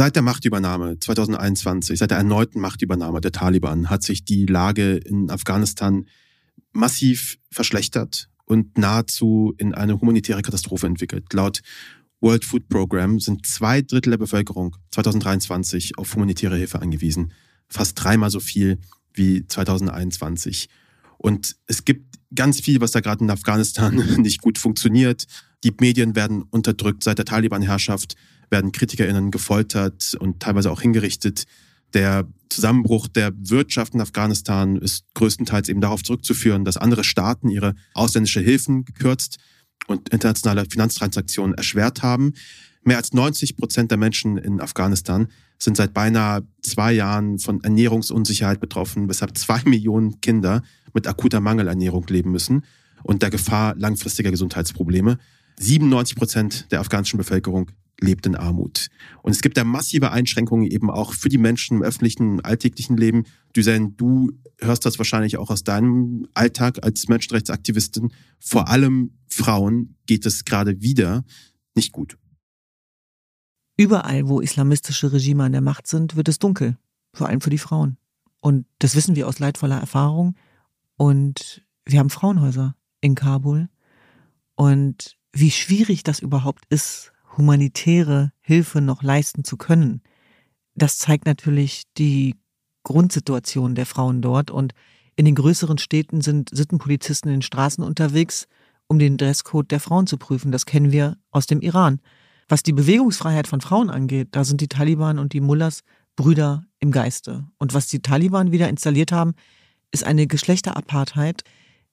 [0.00, 5.28] Seit der Machtübernahme 2021, seit der erneuten Machtübernahme der Taliban, hat sich die Lage in
[5.28, 6.06] Afghanistan
[6.72, 11.30] massiv verschlechtert und nahezu in eine humanitäre Katastrophe entwickelt.
[11.34, 11.60] Laut
[12.22, 17.34] World Food Program sind zwei Drittel der Bevölkerung 2023 auf humanitäre Hilfe angewiesen.
[17.68, 18.78] Fast dreimal so viel
[19.12, 20.70] wie 2021.
[21.18, 25.26] Und es gibt ganz viel, was da gerade in Afghanistan nicht gut funktioniert.
[25.62, 28.16] Die Medien werden unterdrückt seit der Taliban-Herrschaft
[28.50, 31.44] werden KritikerInnen gefoltert und teilweise auch hingerichtet.
[31.94, 37.74] Der Zusammenbruch der Wirtschaft in Afghanistan ist größtenteils eben darauf zurückzuführen, dass andere Staaten ihre
[37.94, 39.38] ausländische Hilfen gekürzt
[39.86, 42.34] und internationale Finanztransaktionen erschwert haben.
[42.82, 48.60] Mehr als 90 Prozent der Menschen in Afghanistan sind seit beinahe zwei Jahren von Ernährungsunsicherheit
[48.60, 50.62] betroffen, weshalb zwei Millionen Kinder
[50.94, 52.64] mit akuter Mangelernährung leben müssen
[53.02, 55.18] und der Gefahr langfristiger Gesundheitsprobleme.
[55.58, 57.70] 97 Prozent der afghanischen Bevölkerung
[58.02, 58.88] lebt in Armut.
[59.22, 63.24] Und es gibt da massive Einschränkungen eben auch für die Menschen im öffentlichen, alltäglichen Leben.
[63.54, 68.12] Düsen, du hörst das wahrscheinlich auch aus deinem Alltag als Menschenrechtsaktivistin.
[68.38, 71.24] Vor allem Frauen geht es gerade wieder
[71.74, 72.16] nicht gut.
[73.76, 76.76] Überall, wo islamistische Regime an der Macht sind, wird es dunkel.
[77.14, 77.96] Vor allem für die Frauen.
[78.40, 80.36] Und das wissen wir aus leidvoller Erfahrung.
[80.96, 83.68] Und wir haben Frauenhäuser in Kabul.
[84.54, 90.02] Und wie schwierig das überhaupt ist, humanitäre Hilfe noch leisten zu können.
[90.74, 92.36] Das zeigt natürlich die
[92.82, 94.72] Grundsituation der Frauen dort und
[95.16, 98.46] in den größeren Städten sind Sittenpolizisten in den Straßen unterwegs,
[98.86, 100.50] um den Dresscode der Frauen zu prüfen.
[100.50, 102.00] Das kennen wir aus dem Iran.
[102.48, 105.82] Was die Bewegungsfreiheit von Frauen angeht, da sind die Taliban und die Mullahs
[106.16, 107.46] Brüder im Geiste.
[107.58, 109.34] Und was die Taliban wieder installiert haben,
[109.92, 111.42] ist eine Geschlechterapartheit,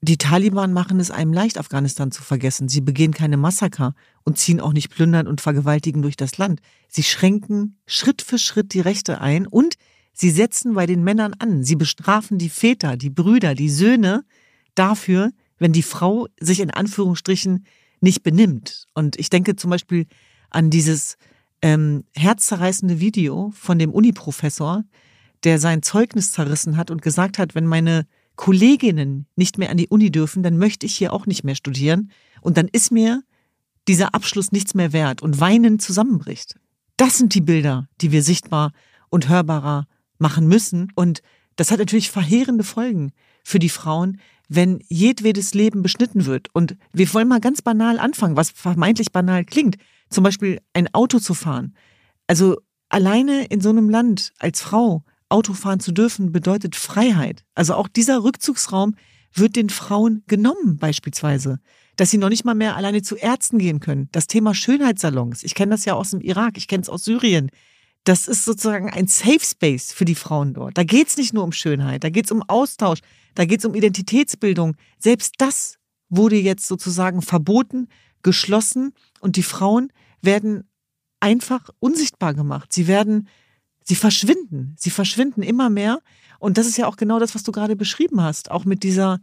[0.02, 2.70] die Taliban machen es einem leicht, Afghanistan zu vergessen.
[2.70, 6.62] Sie begehen keine Massaker und ziehen auch nicht plündern und vergewaltigen durch das Land.
[6.88, 9.76] Sie schränken Schritt für Schritt die Rechte ein und
[10.14, 11.64] sie setzen bei den Männern an.
[11.64, 14.24] Sie bestrafen die Väter, die Brüder, die Söhne
[14.76, 17.66] dafür, wenn die Frau sich in Anführungsstrichen
[18.00, 18.88] nicht benimmt.
[18.94, 20.06] Und ich denke zum Beispiel
[20.52, 21.18] an dieses
[21.64, 24.84] ähm, herzzerreißende Video von dem Uniprofessor,
[25.44, 28.06] der sein Zeugnis zerrissen hat und gesagt hat, wenn meine
[28.38, 32.12] Kolleginnen nicht mehr an die Uni dürfen, dann möchte ich hier auch nicht mehr studieren.
[32.40, 33.24] Und dann ist mir
[33.88, 36.56] dieser Abschluss nichts mehr wert und weinen zusammenbricht.
[36.96, 38.72] Das sind die Bilder, die wir sichtbar
[39.10, 39.88] und hörbarer
[40.20, 40.92] machen müssen.
[40.96, 41.22] Und
[41.56, 43.12] das hat natürlich verheerende Folgen
[43.44, 44.20] für die Frauen,
[44.50, 46.54] wenn jedwedes Leben beschnitten wird.
[46.54, 49.78] Und wir wollen mal ganz banal anfangen, was vermeintlich banal klingt.
[50.10, 51.76] Zum Beispiel ein Auto zu fahren.
[52.28, 52.58] Also
[52.90, 57.44] alleine in so einem Land als Frau Auto fahren zu dürfen, bedeutet Freiheit.
[57.56, 58.96] Also auch dieser Rückzugsraum
[59.34, 61.60] wird den Frauen genommen beispielsweise.
[61.96, 64.10] Dass sie noch nicht mal mehr alleine zu Ärzten gehen können.
[64.12, 65.44] Das Thema Schönheitssalons.
[65.44, 67.50] Ich kenne das ja aus dem Irak, ich kenne es aus Syrien.
[68.04, 70.78] Das ist sozusagen ein Safe Space für die Frauen dort.
[70.78, 73.00] Da geht es nicht nur um Schönheit, da geht es um Austausch,
[73.36, 74.76] da geht es um Identitätsbildung.
[74.98, 77.90] Selbst das wurde jetzt sozusagen verboten,
[78.24, 80.70] geschlossen und die Frauen werden
[81.20, 82.72] einfach unsichtbar gemacht.
[82.72, 83.28] Sie werden
[83.88, 84.76] Sie verschwinden.
[84.78, 86.00] Sie verschwinden immer mehr.
[86.40, 88.52] Und das ist ja auch genau das, was du gerade beschrieben hast.
[88.52, 89.22] Auch mit dieser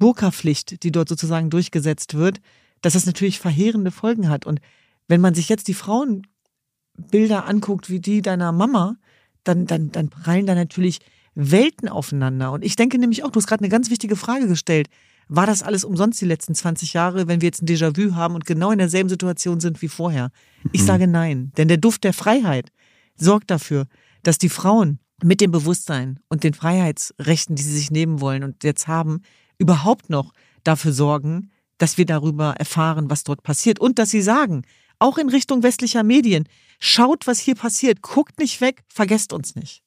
[0.00, 2.40] Burka-Pflicht, die dort sozusagen durchgesetzt wird,
[2.82, 4.46] dass das natürlich verheerende Folgen hat.
[4.46, 4.60] Und
[5.06, 8.96] wenn man sich jetzt die Frauenbilder anguckt, wie die deiner Mama,
[9.44, 10.98] dann, dann, dann prallen da natürlich
[11.36, 12.50] Welten aufeinander.
[12.50, 14.88] Und ich denke nämlich auch, du hast gerade eine ganz wichtige Frage gestellt.
[15.28, 18.44] War das alles umsonst die letzten 20 Jahre, wenn wir jetzt ein Déjà-vu haben und
[18.44, 20.32] genau in derselben Situation sind wie vorher?
[20.72, 20.86] Ich mhm.
[20.86, 22.72] sage nein, denn der Duft der Freiheit
[23.20, 23.86] sorgt dafür,
[24.22, 28.64] dass die Frauen mit dem Bewusstsein und den Freiheitsrechten, die sie sich nehmen wollen und
[28.64, 29.22] jetzt haben,
[29.58, 30.32] überhaupt noch
[30.64, 34.62] dafür sorgen, dass wir darüber erfahren, was dort passiert und dass sie sagen,
[34.98, 39.82] auch in Richtung westlicher Medien, schaut, was hier passiert, guckt nicht weg, vergesst uns nicht.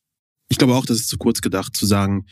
[0.49, 2.25] Ich glaube auch, das ist zu kurz gedacht, zu sagen,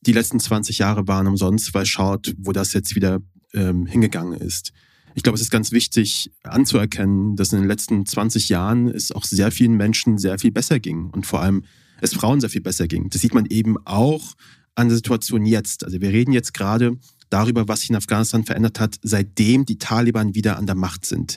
[0.00, 3.20] die letzten 20 Jahre waren umsonst, weil schaut, wo das jetzt wieder
[3.52, 4.72] ähm, hingegangen ist.
[5.14, 9.24] Ich glaube, es ist ganz wichtig anzuerkennen, dass in den letzten 20 Jahren es auch
[9.24, 11.64] sehr vielen Menschen sehr viel besser ging und vor allem
[12.00, 13.10] es Frauen sehr viel besser ging.
[13.10, 14.34] Das sieht man eben auch
[14.74, 15.84] an der Situation jetzt.
[15.84, 16.96] Also wir reden jetzt gerade
[17.30, 21.36] darüber, was sich in Afghanistan verändert hat, seitdem die Taliban wieder an der Macht sind.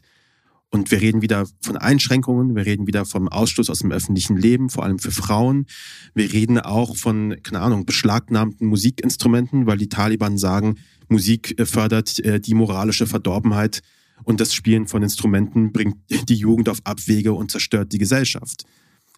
[0.76, 4.70] Und wir reden wieder von Einschränkungen, wir reden wieder vom Ausschluss aus dem öffentlichen Leben,
[4.70, 5.68] vor allem für Frauen.
[6.14, 10.76] Wir reden auch von, keine Ahnung, beschlagnahmten Musikinstrumenten, weil die Taliban sagen,
[11.08, 13.84] Musik äh, fördert äh, die moralische Verdorbenheit
[14.26, 15.96] und das Spielen von Instrumenten bringt
[16.28, 18.66] die Jugend auf Abwege und zerstört die Gesellschaft.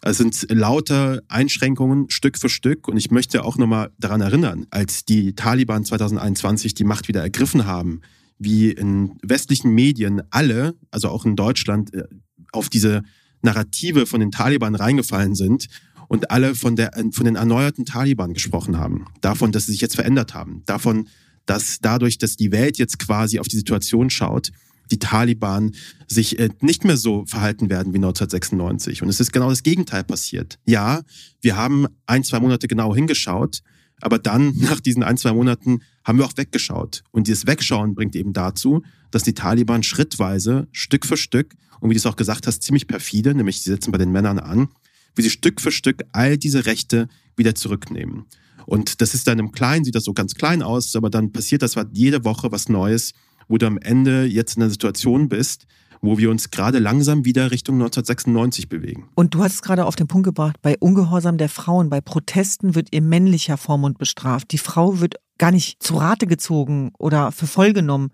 [0.00, 5.04] Es sind lauter Einschränkungen Stück für Stück und ich möchte auch nochmal daran erinnern, als
[5.04, 8.02] die Taliban 2021 die Macht wieder ergriffen haben,
[8.38, 12.04] wie in westlichen Medien alle, also auch in Deutschland, äh,
[12.52, 13.02] auf diese
[13.42, 15.68] Narrative von den Taliban reingefallen sind
[16.08, 19.06] und alle von, der, von den erneuerten Taliban gesprochen haben.
[19.20, 20.62] Davon, dass sie sich jetzt verändert haben.
[20.66, 21.08] Davon,
[21.46, 24.50] dass dadurch, dass die Welt jetzt quasi auf die Situation schaut,
[24.90, 25.74] die Taliban
[26.06, 29.02] sich äh, nicht mehr so verhalten werden wie 1996.
[29.02, 30.58] Und es ist genau das Gegenteil passiert.
[30.64, 31.02] Ja,
[31.40, 33.60] wir haben ein, zwei Monate genau hingeschaut,
[34.00, 37.02] aber dann, nach diesen ein, zwei Monaten, haben wir auch weggeschaut.
[37.10, 41.94] Und dieses Wegschauen bringt eben dazu, dass die Taliban schrittweise, Stück für Stück, und wie
[41.94, 44.68] du es auch gesagt hast, ziemlich perfide, nämlich sie setzen bei den Männern an,
[45.14, 48.24] wie sie Stück für Stück all diese Rechte wieder zurücknehmen.
[48.66, 51.62] Und das ist dann im Kleinen, sieht das so ganz klein aus, aber dann passiert
[51.62, 53.14] das jede Woche was Neues,
[53.48, 55.66] wo du am Ende jetzt in einer Situation bist,
[56.00, 59.08] wo wir uns gerade langsam wieder Richtung 1996 bewegen.
[59.14, 62.74] Und du hast es gerade auf den Punkt gebracht, bei Ungehorsam der Frauen, bei Protesten
[62.74, 64.52] wird ihr männlicher Vormund bestraft.
[64.52, 68.10] Die Frau wird gar nicht zu Rate gezogen oder für voll genommen.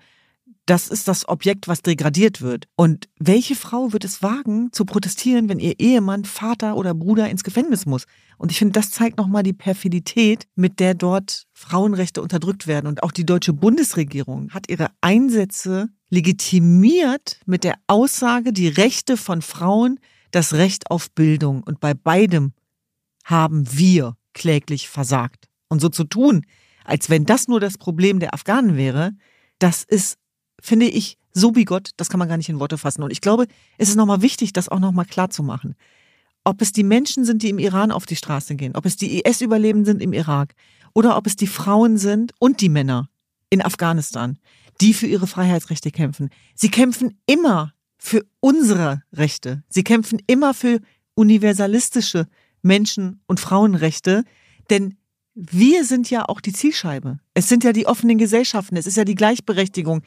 [0.66, 2.66] Das ist das Objekt, was degradiert wird.
[2.74, 7.44] Und welche Frau wird es wagen, zu protestieren, wenn ihr Ehemann, Vater oder Bruder ins
[7.44, 8.06] Gefängnis muss?
[8.38, 12.86] Und ich finde, das zeigt nochmal die Perfidität, mit der dort Frauenrechte unterdrückt werden.
[12.86, 19.42] Und auch die deutsche Bundesregierung hat ihre Einsätze legitimiert mit der Aussage, die Rechte von
[19.42, 20.00] Frauen,
[20.30, 21.62] das Recht auf Bildung.
[21.62, 22.54] Und bei beidem
[23.24, 25.48] haben wir kläglich versagt.
[25.68, 26.46] Und so zu tun,
[26.84, 29.12] als wenn das nur das Problem der Afghanen wäre,
[29.58, 30.18] das ist
[30.64, 33.02] finde ich so bigott, das kann man gar nicht in Worte fassen.
[33.02, 33.46] Und ich glaube,
[33.76, 35.74] es ist nochmal wichtig, das auch nochmal klar zu machen.
[36.42, 39.20] Ob es die Menschen sind, die im Iran auf die Straße gehen, ob es die
[39.20, 40.54] IS-Überlebenden sind im Irak
[40.94, 43.10] oder ob es die Frauen sind und die Männer
[43.50, 44.38] in Afghanistan,
[44.80, 46.30] die für ihre Freiheitsrechte kämpfen.
[46.54, 49.62] Sie kämpfen immer für unsere Rechte.
[49.68, 50.80] Sie kämpfen immer für
[51.14, 52.26] universalistische
[52.62, 54.24] Menschen- und Frauenrechte,
[54.70, 54.96] denn
[55.34, 57.18] wir sind ja auch die Zielscheibe.
[57.34, 60.02] Es sind ja die offenen Gesellschaften, es ist ja die Gleichberechtigung,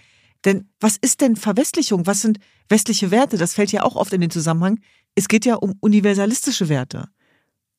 [0.47, 2.07] denn was ist denn Verwestlichung?
[2.07, 3.37] Was sind westliche Werte?
[3.37, 4.79] Das fällt ja auch oft in den Zusammenhang.
[5.13, 7.09] Es geht ja um universalistische Werte.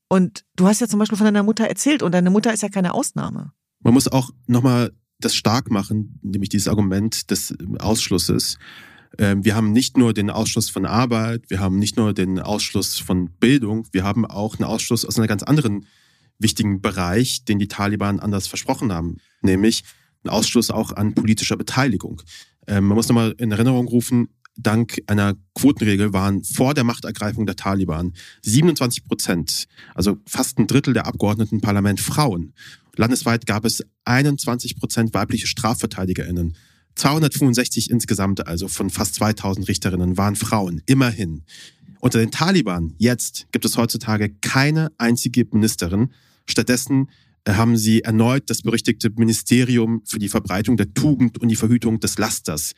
[0.08, 2.68] Und du hast ja zum Beispiel von deiner Mutter erzählt und deine Mutter ist ja
[2.68, 3.52] keine Ausnahme.
[3.80, 8.58] Man muss auch nochmal das stark machen, nämlich dieses Argument des Ausschlusses.
[9.18, 12.98] Ähm, wir haben nicht nur den Ausschluss von Arbeit, wir haben nicht nur den Ausschluss
[12.98, 15.86] von Bildung, wir haben auch einen Ausschluss aus einem ganz anderen
[16.38, 19.82] wichtigen Bereich, den die Taliban anders versprochen haben, nämlich
[20.22, 22.22] einen Ausschluss auch an politischer Beteiligung.
[22.68, 27.56] Ähm, man muss nochmal in Erinnerung rufen, dank einer Quotenregel waren vor der Machtergreifung der
[27.56, 32.52] Taliban 27 Prozent, also fast ein Drittel der Abgeordneten im Parlament Frauen.
[32.96, 36.56] Landesweit gab es 21 Prozent weibliche StrafverteidigerInnen.
[36.96, 40.82] 265 insgesamt, also von fast 2000 Richterinnen, waren Frauen.
[40.86, 41.44] Immerhin.
[42.00, 46.12] Unter den Taliban jetzt gibt es heutzutage keine einzige Ministerin.
[46.46, 47.08] Stattdessen
[47.48, 52.18] haben sie erneut das berüchtigte Ministerium für die Verbreitung der Tugend und die Verhütung des
[52.18, 52.72] Lasters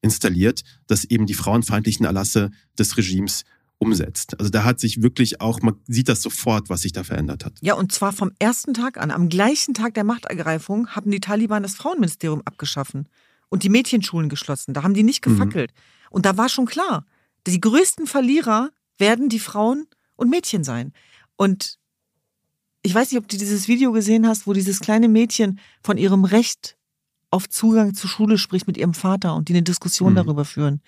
[0.00, 3.44] installiert, das eben die frauenfeindlichen Erlasse des Regimes
[3.78, 4.38] umsetzt.
[4.38, 7.58] Also da hat sich wirklich auch, man sieht das sofort, was sich da verändert hat.
[7.60, 9.10] Ja, und zwar vom ersten Tag an.
[9.10, 13.08] Am gleichen Tag der Machtergreifung haben die Taliban das Frauenministerium abgeschaffen
[13.48, 14.72] und die Mädchenschulen geschlossen.
[14.72, 15.32] Da haben die nicht mhm.
[15.32, 15.72] gefackelt.
[15.72, 16.06] Mhm.
[16.10, 17.04] Und da war schon klar,
[17.46, 19.86] die größten Verlierer werden die Frauen
[20.16, 20.92] und Mädchen sein.
[21.36, 21.78] Und
[22.86, 26.24] ich weiß nicht, ob du dieses Video gesehen hast, wo dieses kleine Mädchen von ihrem
[26.24, 26.76] Recht
[27.32, 30.16] auf Zugang zur Schule spricht mit ihrem Vater und die eine Diskussion mhm.
[30.16, 30.80] darüber führen.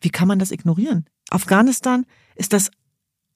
[0.00, 1.06] Wie kann man das ignorieren?
[1.28, 2.06] Afghanistan
[2.36, 2.70] ist das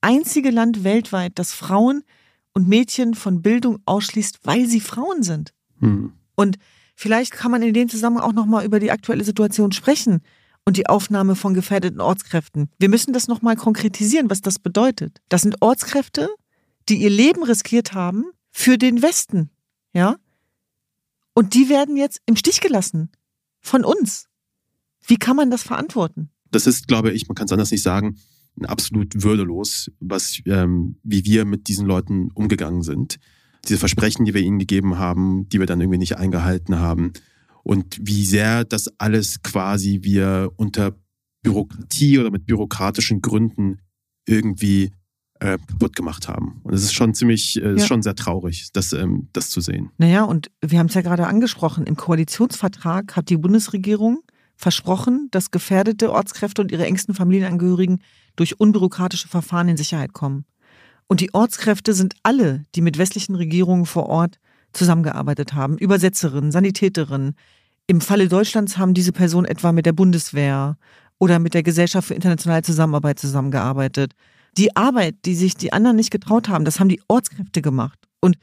[0.00, 2.04] einzige Land weltweit, das Frauen
[2.54, 5.52] und Mädchen von Bildung ausschließt, weil sie Frauen sind.
[5.80, 6.12] Hm.
[6.36, 6.58] Und
[6.94, 10.20] vielleicht kann man in dem Zusammenhang auch nochmal über die aktuelle Situation sprechen
[10.64, 12.70] und die Aufnahme von gefährdeten Ortskräften.
[12.78, 15.20] Wir müssen das nochmal konkretisieren, was das bedeutet.
[15.28, 16.28] Das sind Ortskräfte,
[16.88, 19.50] die ihr Leben riskiert haben für den Westen,
[19.92, 20.16] ja?
[21.34, 23.10] Und die werden jetzt im Stich gelassen
[23.60, 24.28] von uns.
[25.06, 26.30] Wie kann man das verantworten?
[26.50, 28.18] Das ist, glaube ich, man kann es anders nicht sagen,
[28.60, 33.18] absolut würdelos, was, ähm, wie wir mit diesen Leuten umgegangen sind.
[33.66, 37.12] Diese Versprechen, die wir ihnen gegeben haben, die wir dann irgendwie nicht eingehalten haben.
[37.62, 40.96] Und wie sehr das alles quasi wir unter
[41.42, 43.80] Bürokratie oder mit bürokratischen Gründen
[44.26, 44.92] irgendwie
[45.42, 46.60] äh, kaputt gemacht haben.
[46.62, 49.90] Und es ist schon ziemlich, äh, ist schon sehr traurig, das, ähm, das zu sehen.
[49.98, 54.22] Naja, und wir haben es ja gerade angesprochen, im Koalitionsvertrag hat die Bundesregierung
[54.56, 58.02] versprochen, dass gefährdete Ortskräfte und ihre engsten Familienangehörigen
[58.36, 60.44] durch unbürokratische Verfahren in Sicherheit kommen.
[61.08, 64.38] Und die Ortskräfte sind alle, die mit westlichen Regierungen vor Ort
[64.72, 65.76] zusammengearbeitet haben.
[65.76, 67.34] Übersetzerinnen, Sanitäterinnen.
[67.88, 70.78] Im Falle Deutschlands haben diese Personen etwa mit der Bundeswehr
[71.18, 74.12] oder mit der Gesellschaft für internationale Zusammenarbeit zusammengearbeitet.
[74.58, 77.98] Die Arbeit, die sich die anderen nicht getraut haben, das haben die Ortskräfte gemacht.
[78.20, 78.36] Und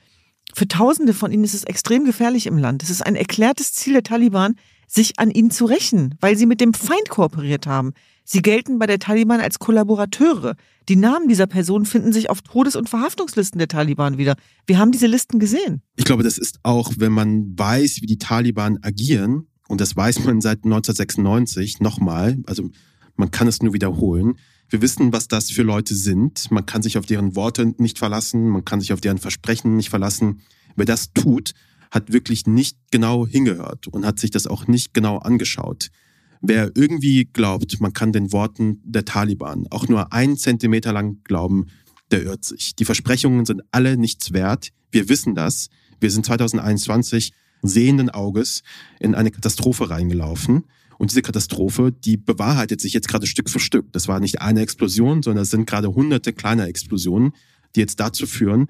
[0.53, 2.81] für Tausende von ihnen ist es extrem gefährlich im Land.
[2.83, 4.55] Es ist ein erklärtes Ziel der Taliban,
[4.87, 7.93] sich an ihnen zu rächen, weil sie mit dem Feind kooperiert haben.
[8.23, 10.55] Sie gelten bei der Taliban als Kollaborateure.
[10.87, 14.35] Die Namen dieser Personen finden sich auf Todes- und Verhaftungslisten der Taliban wieder.
[14.65, 15.81] Wir haben diese Listen gesehen.
[15.95, 20.25] Ich glaube, das ist auch, wenn man weiß, wie die Taliban agieren, und das weiß
[20.25, 22.69] man seit 1996 nochmal, also
[23.15, 24.35] man kann es nur wiederholen,
[24.69, 26.51] wir wissen, was das für Leute sind.
[26.51, 29.89] Man kann sich auf deren Worte nicht verlassen, man kann sich auf deren Versprechen nicht
[29.89, 30.41] verlassen.
[30.75, 31.53] Wer das tut,
[31.91, 35.89] hat wirklich nicht genau hingehört und hat sich das auch nicht genau angeschaut.
[36.41, 41.67] Wer irgendwie glaubt, man kann den Worten der Taliban auch nur einen Zentimeter lang glauben,
[42.11, 42.75] der irrt sich.
[42.75, 44.69] Die Versprechungen sind alle nichts wert.
[44.91, 45.69] Wir wissen das.
[45.99, 48.63] Wir sind 2021 sehenden Auges
[48.99, 50.65] in eine Katastrophe reingelaufen.
[50.99, 53.91] Und diese Katastrophe, die bewahrheitet sich jetzt gerade Stück für Stück.
[53.93, 57.31] Das war nicht eine Explosion, sondern es sind gerade hunderte kleiner Explosionen,
[57.75, 58.67] die jetzt dazu führen,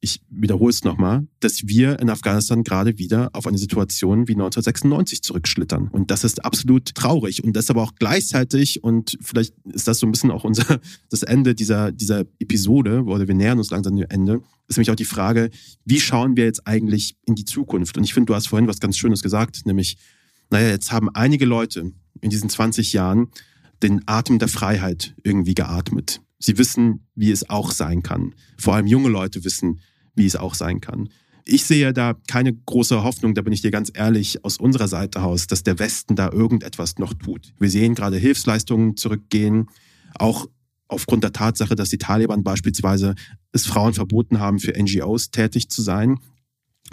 [0.00, 5.22] ich wiederhole es nochmal, dass wir in Afghanistan gerade wieder auf eine Situation wie 1996
[5.22, 5.88] zurückschlittern.
[5.88, 7.42] Und das ist absolut traurig.
[7.42, 11.24] Und das aber auch gleichzeitig, und vielleicht ist das so ein bisschen auch unser, das
[11.24, 15.04] Ende dieser, dieser Episode, oder wir nähern uns langsam dem Ende, ist nämlich auch die
[15.04, 15.50] Frage,
[15.84, 17.96] wie schauen wir jetzt eigentlich in die Zukunft?
[17.96, 19.96] Und ich finde, du hast vorhin was ganz Schönes gesagt, nämlich,
[20.50, 23.28] naja, jetzt haben einige Leute in diesen 20 Jahren
[23.82, 26.20] den Atem der Freiheit irgendwie geatmet.
[26.38, 28.34] Sie wissen, wie es auch sein kann.
[28.56, 29.80] Vor allem junge Leute wissen,
[30.14, 31.08] wie es auch sein kann.
[31.44, 35.22] Ich sehe da keine große Hoffnung, da bin ich dir ganz ehrlich, aus unserer Seite
[35.22, 37.54] aus, dass der Westen da irgendetwas noch tut.
[37.58, 39.66] Wir sehen gerade Hilfsleistungen zurückgehen,
[40.14, 40.46] auch
[40.88, 43.14] aufgrund der Tatsache, dass die Taliban beispielsweise
[43.52, 46.18] es Frauen verboten haben, für NGOs tätig zu sein.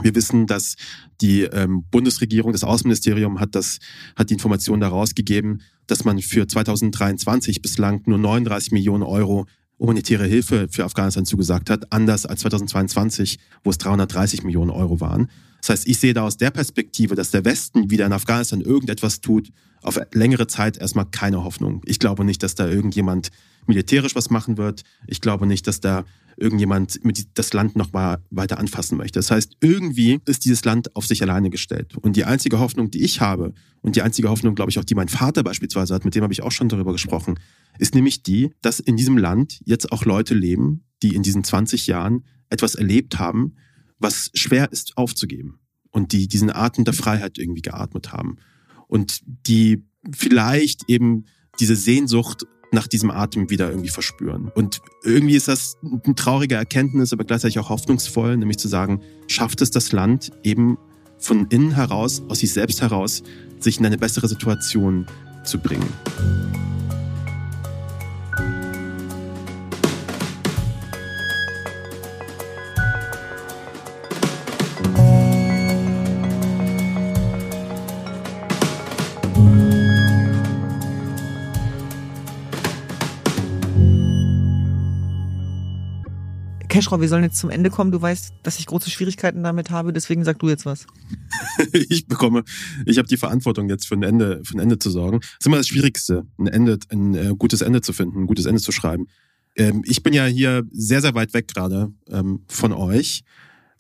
[0.01, 0.75] Wir wissen, dass
[1.21, 3.79] die ähm, Bundesregierung, das Außenministerium hat das,
[4.15, 9.45] hat die Information daraus gegeben, dass man für 2023 bislang nur 39 Millionen Euro
[9.79, 15.29] humanitäre Hilfe für Afghanistan zugesagt hat, anders als 2022, wo es 330 Millionen Euro waren.
[15.61, 19.21] Das heißt, ich sehe da aus der Perspektive, dass der Westen wieder in Afghanistan irgendetwas
[19.21, 19.49] tut,
[19.81, 21.81] auf längere Zeit erstmal keine Hoffnung.
[21.85, 23.29] Ich glaube nicht, dass da irgendjemand
[23.67, 24.83] militärisch was machen wird.
[25.07, 26.05] Ich glaube nicht, dass da
[26.38, 29.19] irgendjemand mit das Land noch mal weiter anfassen möchte.
[29.19, 31.95] Das heißt, irgendwie ist dieses Land auf sich alleine gestellt.
[31.97, 34.95] Und die einzige Hoffnung, die ich habe, und die einzige Hoffnung, glaube ich, auch die
[34.95, 37.39] mein Vater beispielsweise hat, mit dem habe ich auch schon darüber gesprochen,
[37.77, 41.88] ist nämlich die, dass in diesem Land jetzt auch Leute leben, die in diesen 20
[41.88, 43.55] Jahren etwas erlebt haben,
[43.99, 45.59] was schwer ist aufzugeben.
[45.91, 48.38] Und die diesen Atem der Freiheit irgendwie geatmet haben.
[48.88, 51.25] Und die vielleicht eben
[51.59, 52.45] diese Sehnsucht
[52.76, 54.51] nach diesem Atem wieder irgendwie verspüren.
[54.53, 59.61] Und irgendwie ist das eine traurige Erkenntnis, aber gleichzeitig auch hoffnungsvoll, nämlich zu sagen, schafft
[59.61, 60.78] es das Land eben
[61.17, 63.23] von innen heraus, aus sich selbst heraus,
[63.59, 65.07] sich in eine bessere Situation
[65.43, 65.88] zu bringen.
[86.76, 87.93] Keschrau, wir sollen jetzt zum Ende kommen.
[87.93, 90.86] Du weißt, dass ich große Schwierigkeiten damit habe, deswegen sag du jetzt was.
[91.71, 92.43] ich bekomme,
[92.86, 95.21] ich habe die Verantwortung jetzt für ein Ende, für ein Ende zu sorgen.
[95.21, 98.45] Das ist immer das Schwierigste, ein Ende, ein äh, gutes Ende zu finden, ein gutes
[98.45, 99.07] Ende zu schreiben.
[99.55, 103.23] Ähm, ich bin ja hier sehr, sehr weit weg gerade ähm, von euch.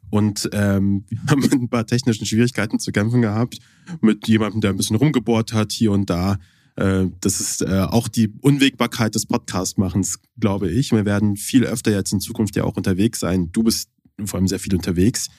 [0.09, 3.57] Und ähm, wir haben ein paar technischen Schwierigkeiten zu kämpfen gehabt
[3.99, 6.37] mit jemandem, der ein bisschen rumgebohrt hat hier und da.
[6.75, 10.91] Äh, das ist äh, auch die Unwägbarkeit des Podcast-Machens, glaube ich.
[10.91, 13.51] Wir werden viel öfter jetzt in Zukunft ja auch unterwegs sein.
[13.51, 13.89] Du bist
[14.25, 15.29] vor allem sehr viel unterwegs.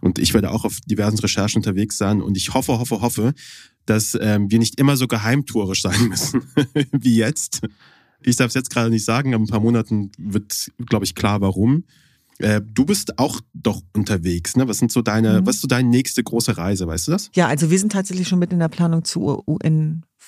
[0.00, 2.20] Und ich werde auch auf diversen Recherchen unterwegs sein.
[2.20, 3.34] Und ich hoffe, hoffe, hoffe,
[3.86, 6.42] dass ähm, wir nicht immer so geheimtuerisch sein müssen
[6.92, 7.60] wie jetzt.
[8.22, 11.14] Ich darf es jetzt gerade nicht sagen, aber in ein paar Monaten wird, glaube ich,
[11.14, 11.84] klar, warum.
[12.38, 14.66] Äh, du bist auch doch unterwegs, ne?
[14.66, 15.46] Was sind so deine, mhm.
[15.46, 17.30] was ist so deine nächste große Reise, weißt du das?
[17.34, 19.46] Ja, also wir sind tatsächlich schon mit in der Planung zur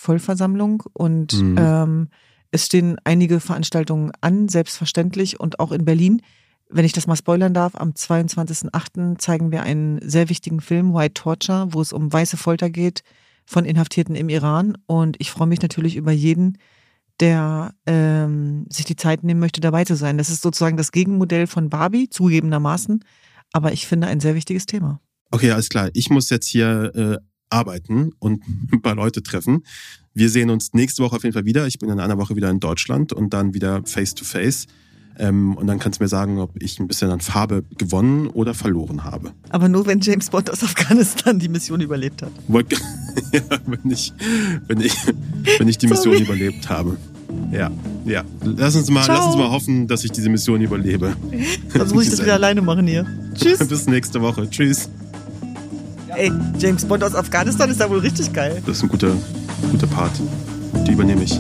[0.05, 1.57] UN-Vollversammlung und mhm.
[1.59, 2.09] ähm,
[2.51, 6.23] es stehen einige Veranstaltungen an, selbstverständlich, und auch in Berlin.
[6.69, 9.19] Wenn ich das mal spoilern darf, am 22.08.
[9.19, 13.03] zeigen wir einen sehr wichtigen Film, White Torture, wo es um weiße Folter geht
[13.45, 14.79] von Inhaftierten im Iran.
[14.87, 16.59] Und ich freue mich natürlich über jeden,
[17.21, 20.17] der ähm, sich die Zeit nehmen möchte, dabei zu sein.
[20.17, 23.05] Das ist sozusagen das Gegenmodell von Barbie, zugegebenermaßen,
[23.53, 25.01] aber ich finde ein sehr wichtiges Thema.
[25.31, 25.91] Okay, alles klar.
[25.93, 27.17] Ich muss jetzt hier äh,
[27.51, 28.43] arbeiten und
[28.73, 29.65] ein paar Leute treffen.
[30.15, 31.67] Wir sehen uns nächste Woche auf jeden Fall wieder.
[31.67, 34.67] Ich bin in einer Woche wieder in Deutschland und dann wieder face to face.
[35.17, 38.53] Ähm, und dann kannst du mir sagen, ob ich ein bisschen an Farbe gewonnen oder
[38.53, 39.33] verloren habe.
[39.51, 42.33] Aber nur, wenn James Bond aus Afghanistan die Mission überlebt hat.
[42.49, 44.13] ja, wenn ich,
[44.67, 44.97] wenn ich,
[45.59, 46.97] wenn ich die Mission überlebt habe.
[47.53, 47.71] Ja,
[48.05, 48.25] ja.
[48.43, 51.17] Lass uns, mal, lass uns mal hoffen, dass ich diese Mission überlebe.
[51.73, 53.07] Sonst muss ich das wieder alleine machen hier.
[53.35, 53.67] Tschüss.
[53.67, 54.49] Bis nächste Woche.
[54.51, 54.89] Tschüss.
[56.17, 58.63] Ey, James Bond aus Afghanistan ist da wohl richtig geil.
[58.67, 59.13] Das ist ein guter,
[59.71, 60.13] guter Part.
[60.87, 61.39] Die übernehme ich.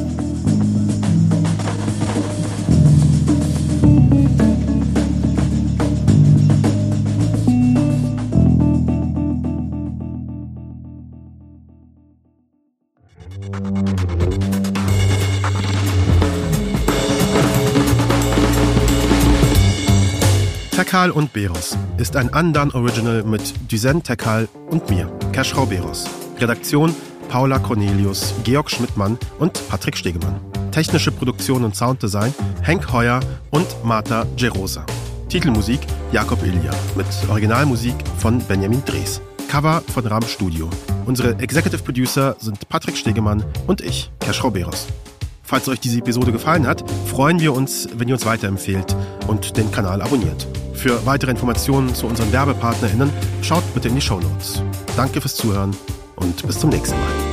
[21.04, 26.06] Tekal und Beros ist ein Undone Original mit Duzen Tekal und mir, Keschrau Beros.
[26.38, 26.94] Redaktion
[27.28, 30.40] Paula Cornelius, Georg Schmidtmann und Patrick Stegemann.
[30.70, 32.32] Technische Produktion und Sounddesign
[32.62, 34.86] Henk Heuer und Marta Gerosa.
[35.28, 35.80] Titelmusik
[36.10, 39.20] Jakob Ilja mit Originalmusik von Benjamin Drees.
[39.48, 40.70] Cover von Ram Studio.
[41.04, 44.86] Unsere Executive Producer sind Patrick Stegemann und ich, Keschrau Beros.
[45.44, 48.96] Falls euch diese Episode gefallen hat, freuen wir uns, wenn ihr uns weiterempfehlt
[49.28, 50.48] und den Kanal abonniert.
[50.72, 53.10] Für weitere Informationen zu unseren WerbepartnerInnen
[53.42, 54.62] schaut bitte in die Show Notes.
[54.96, 55.76] Danke fürs Zuhören
[56.16, 57.23] und bis zum nächsten Mal.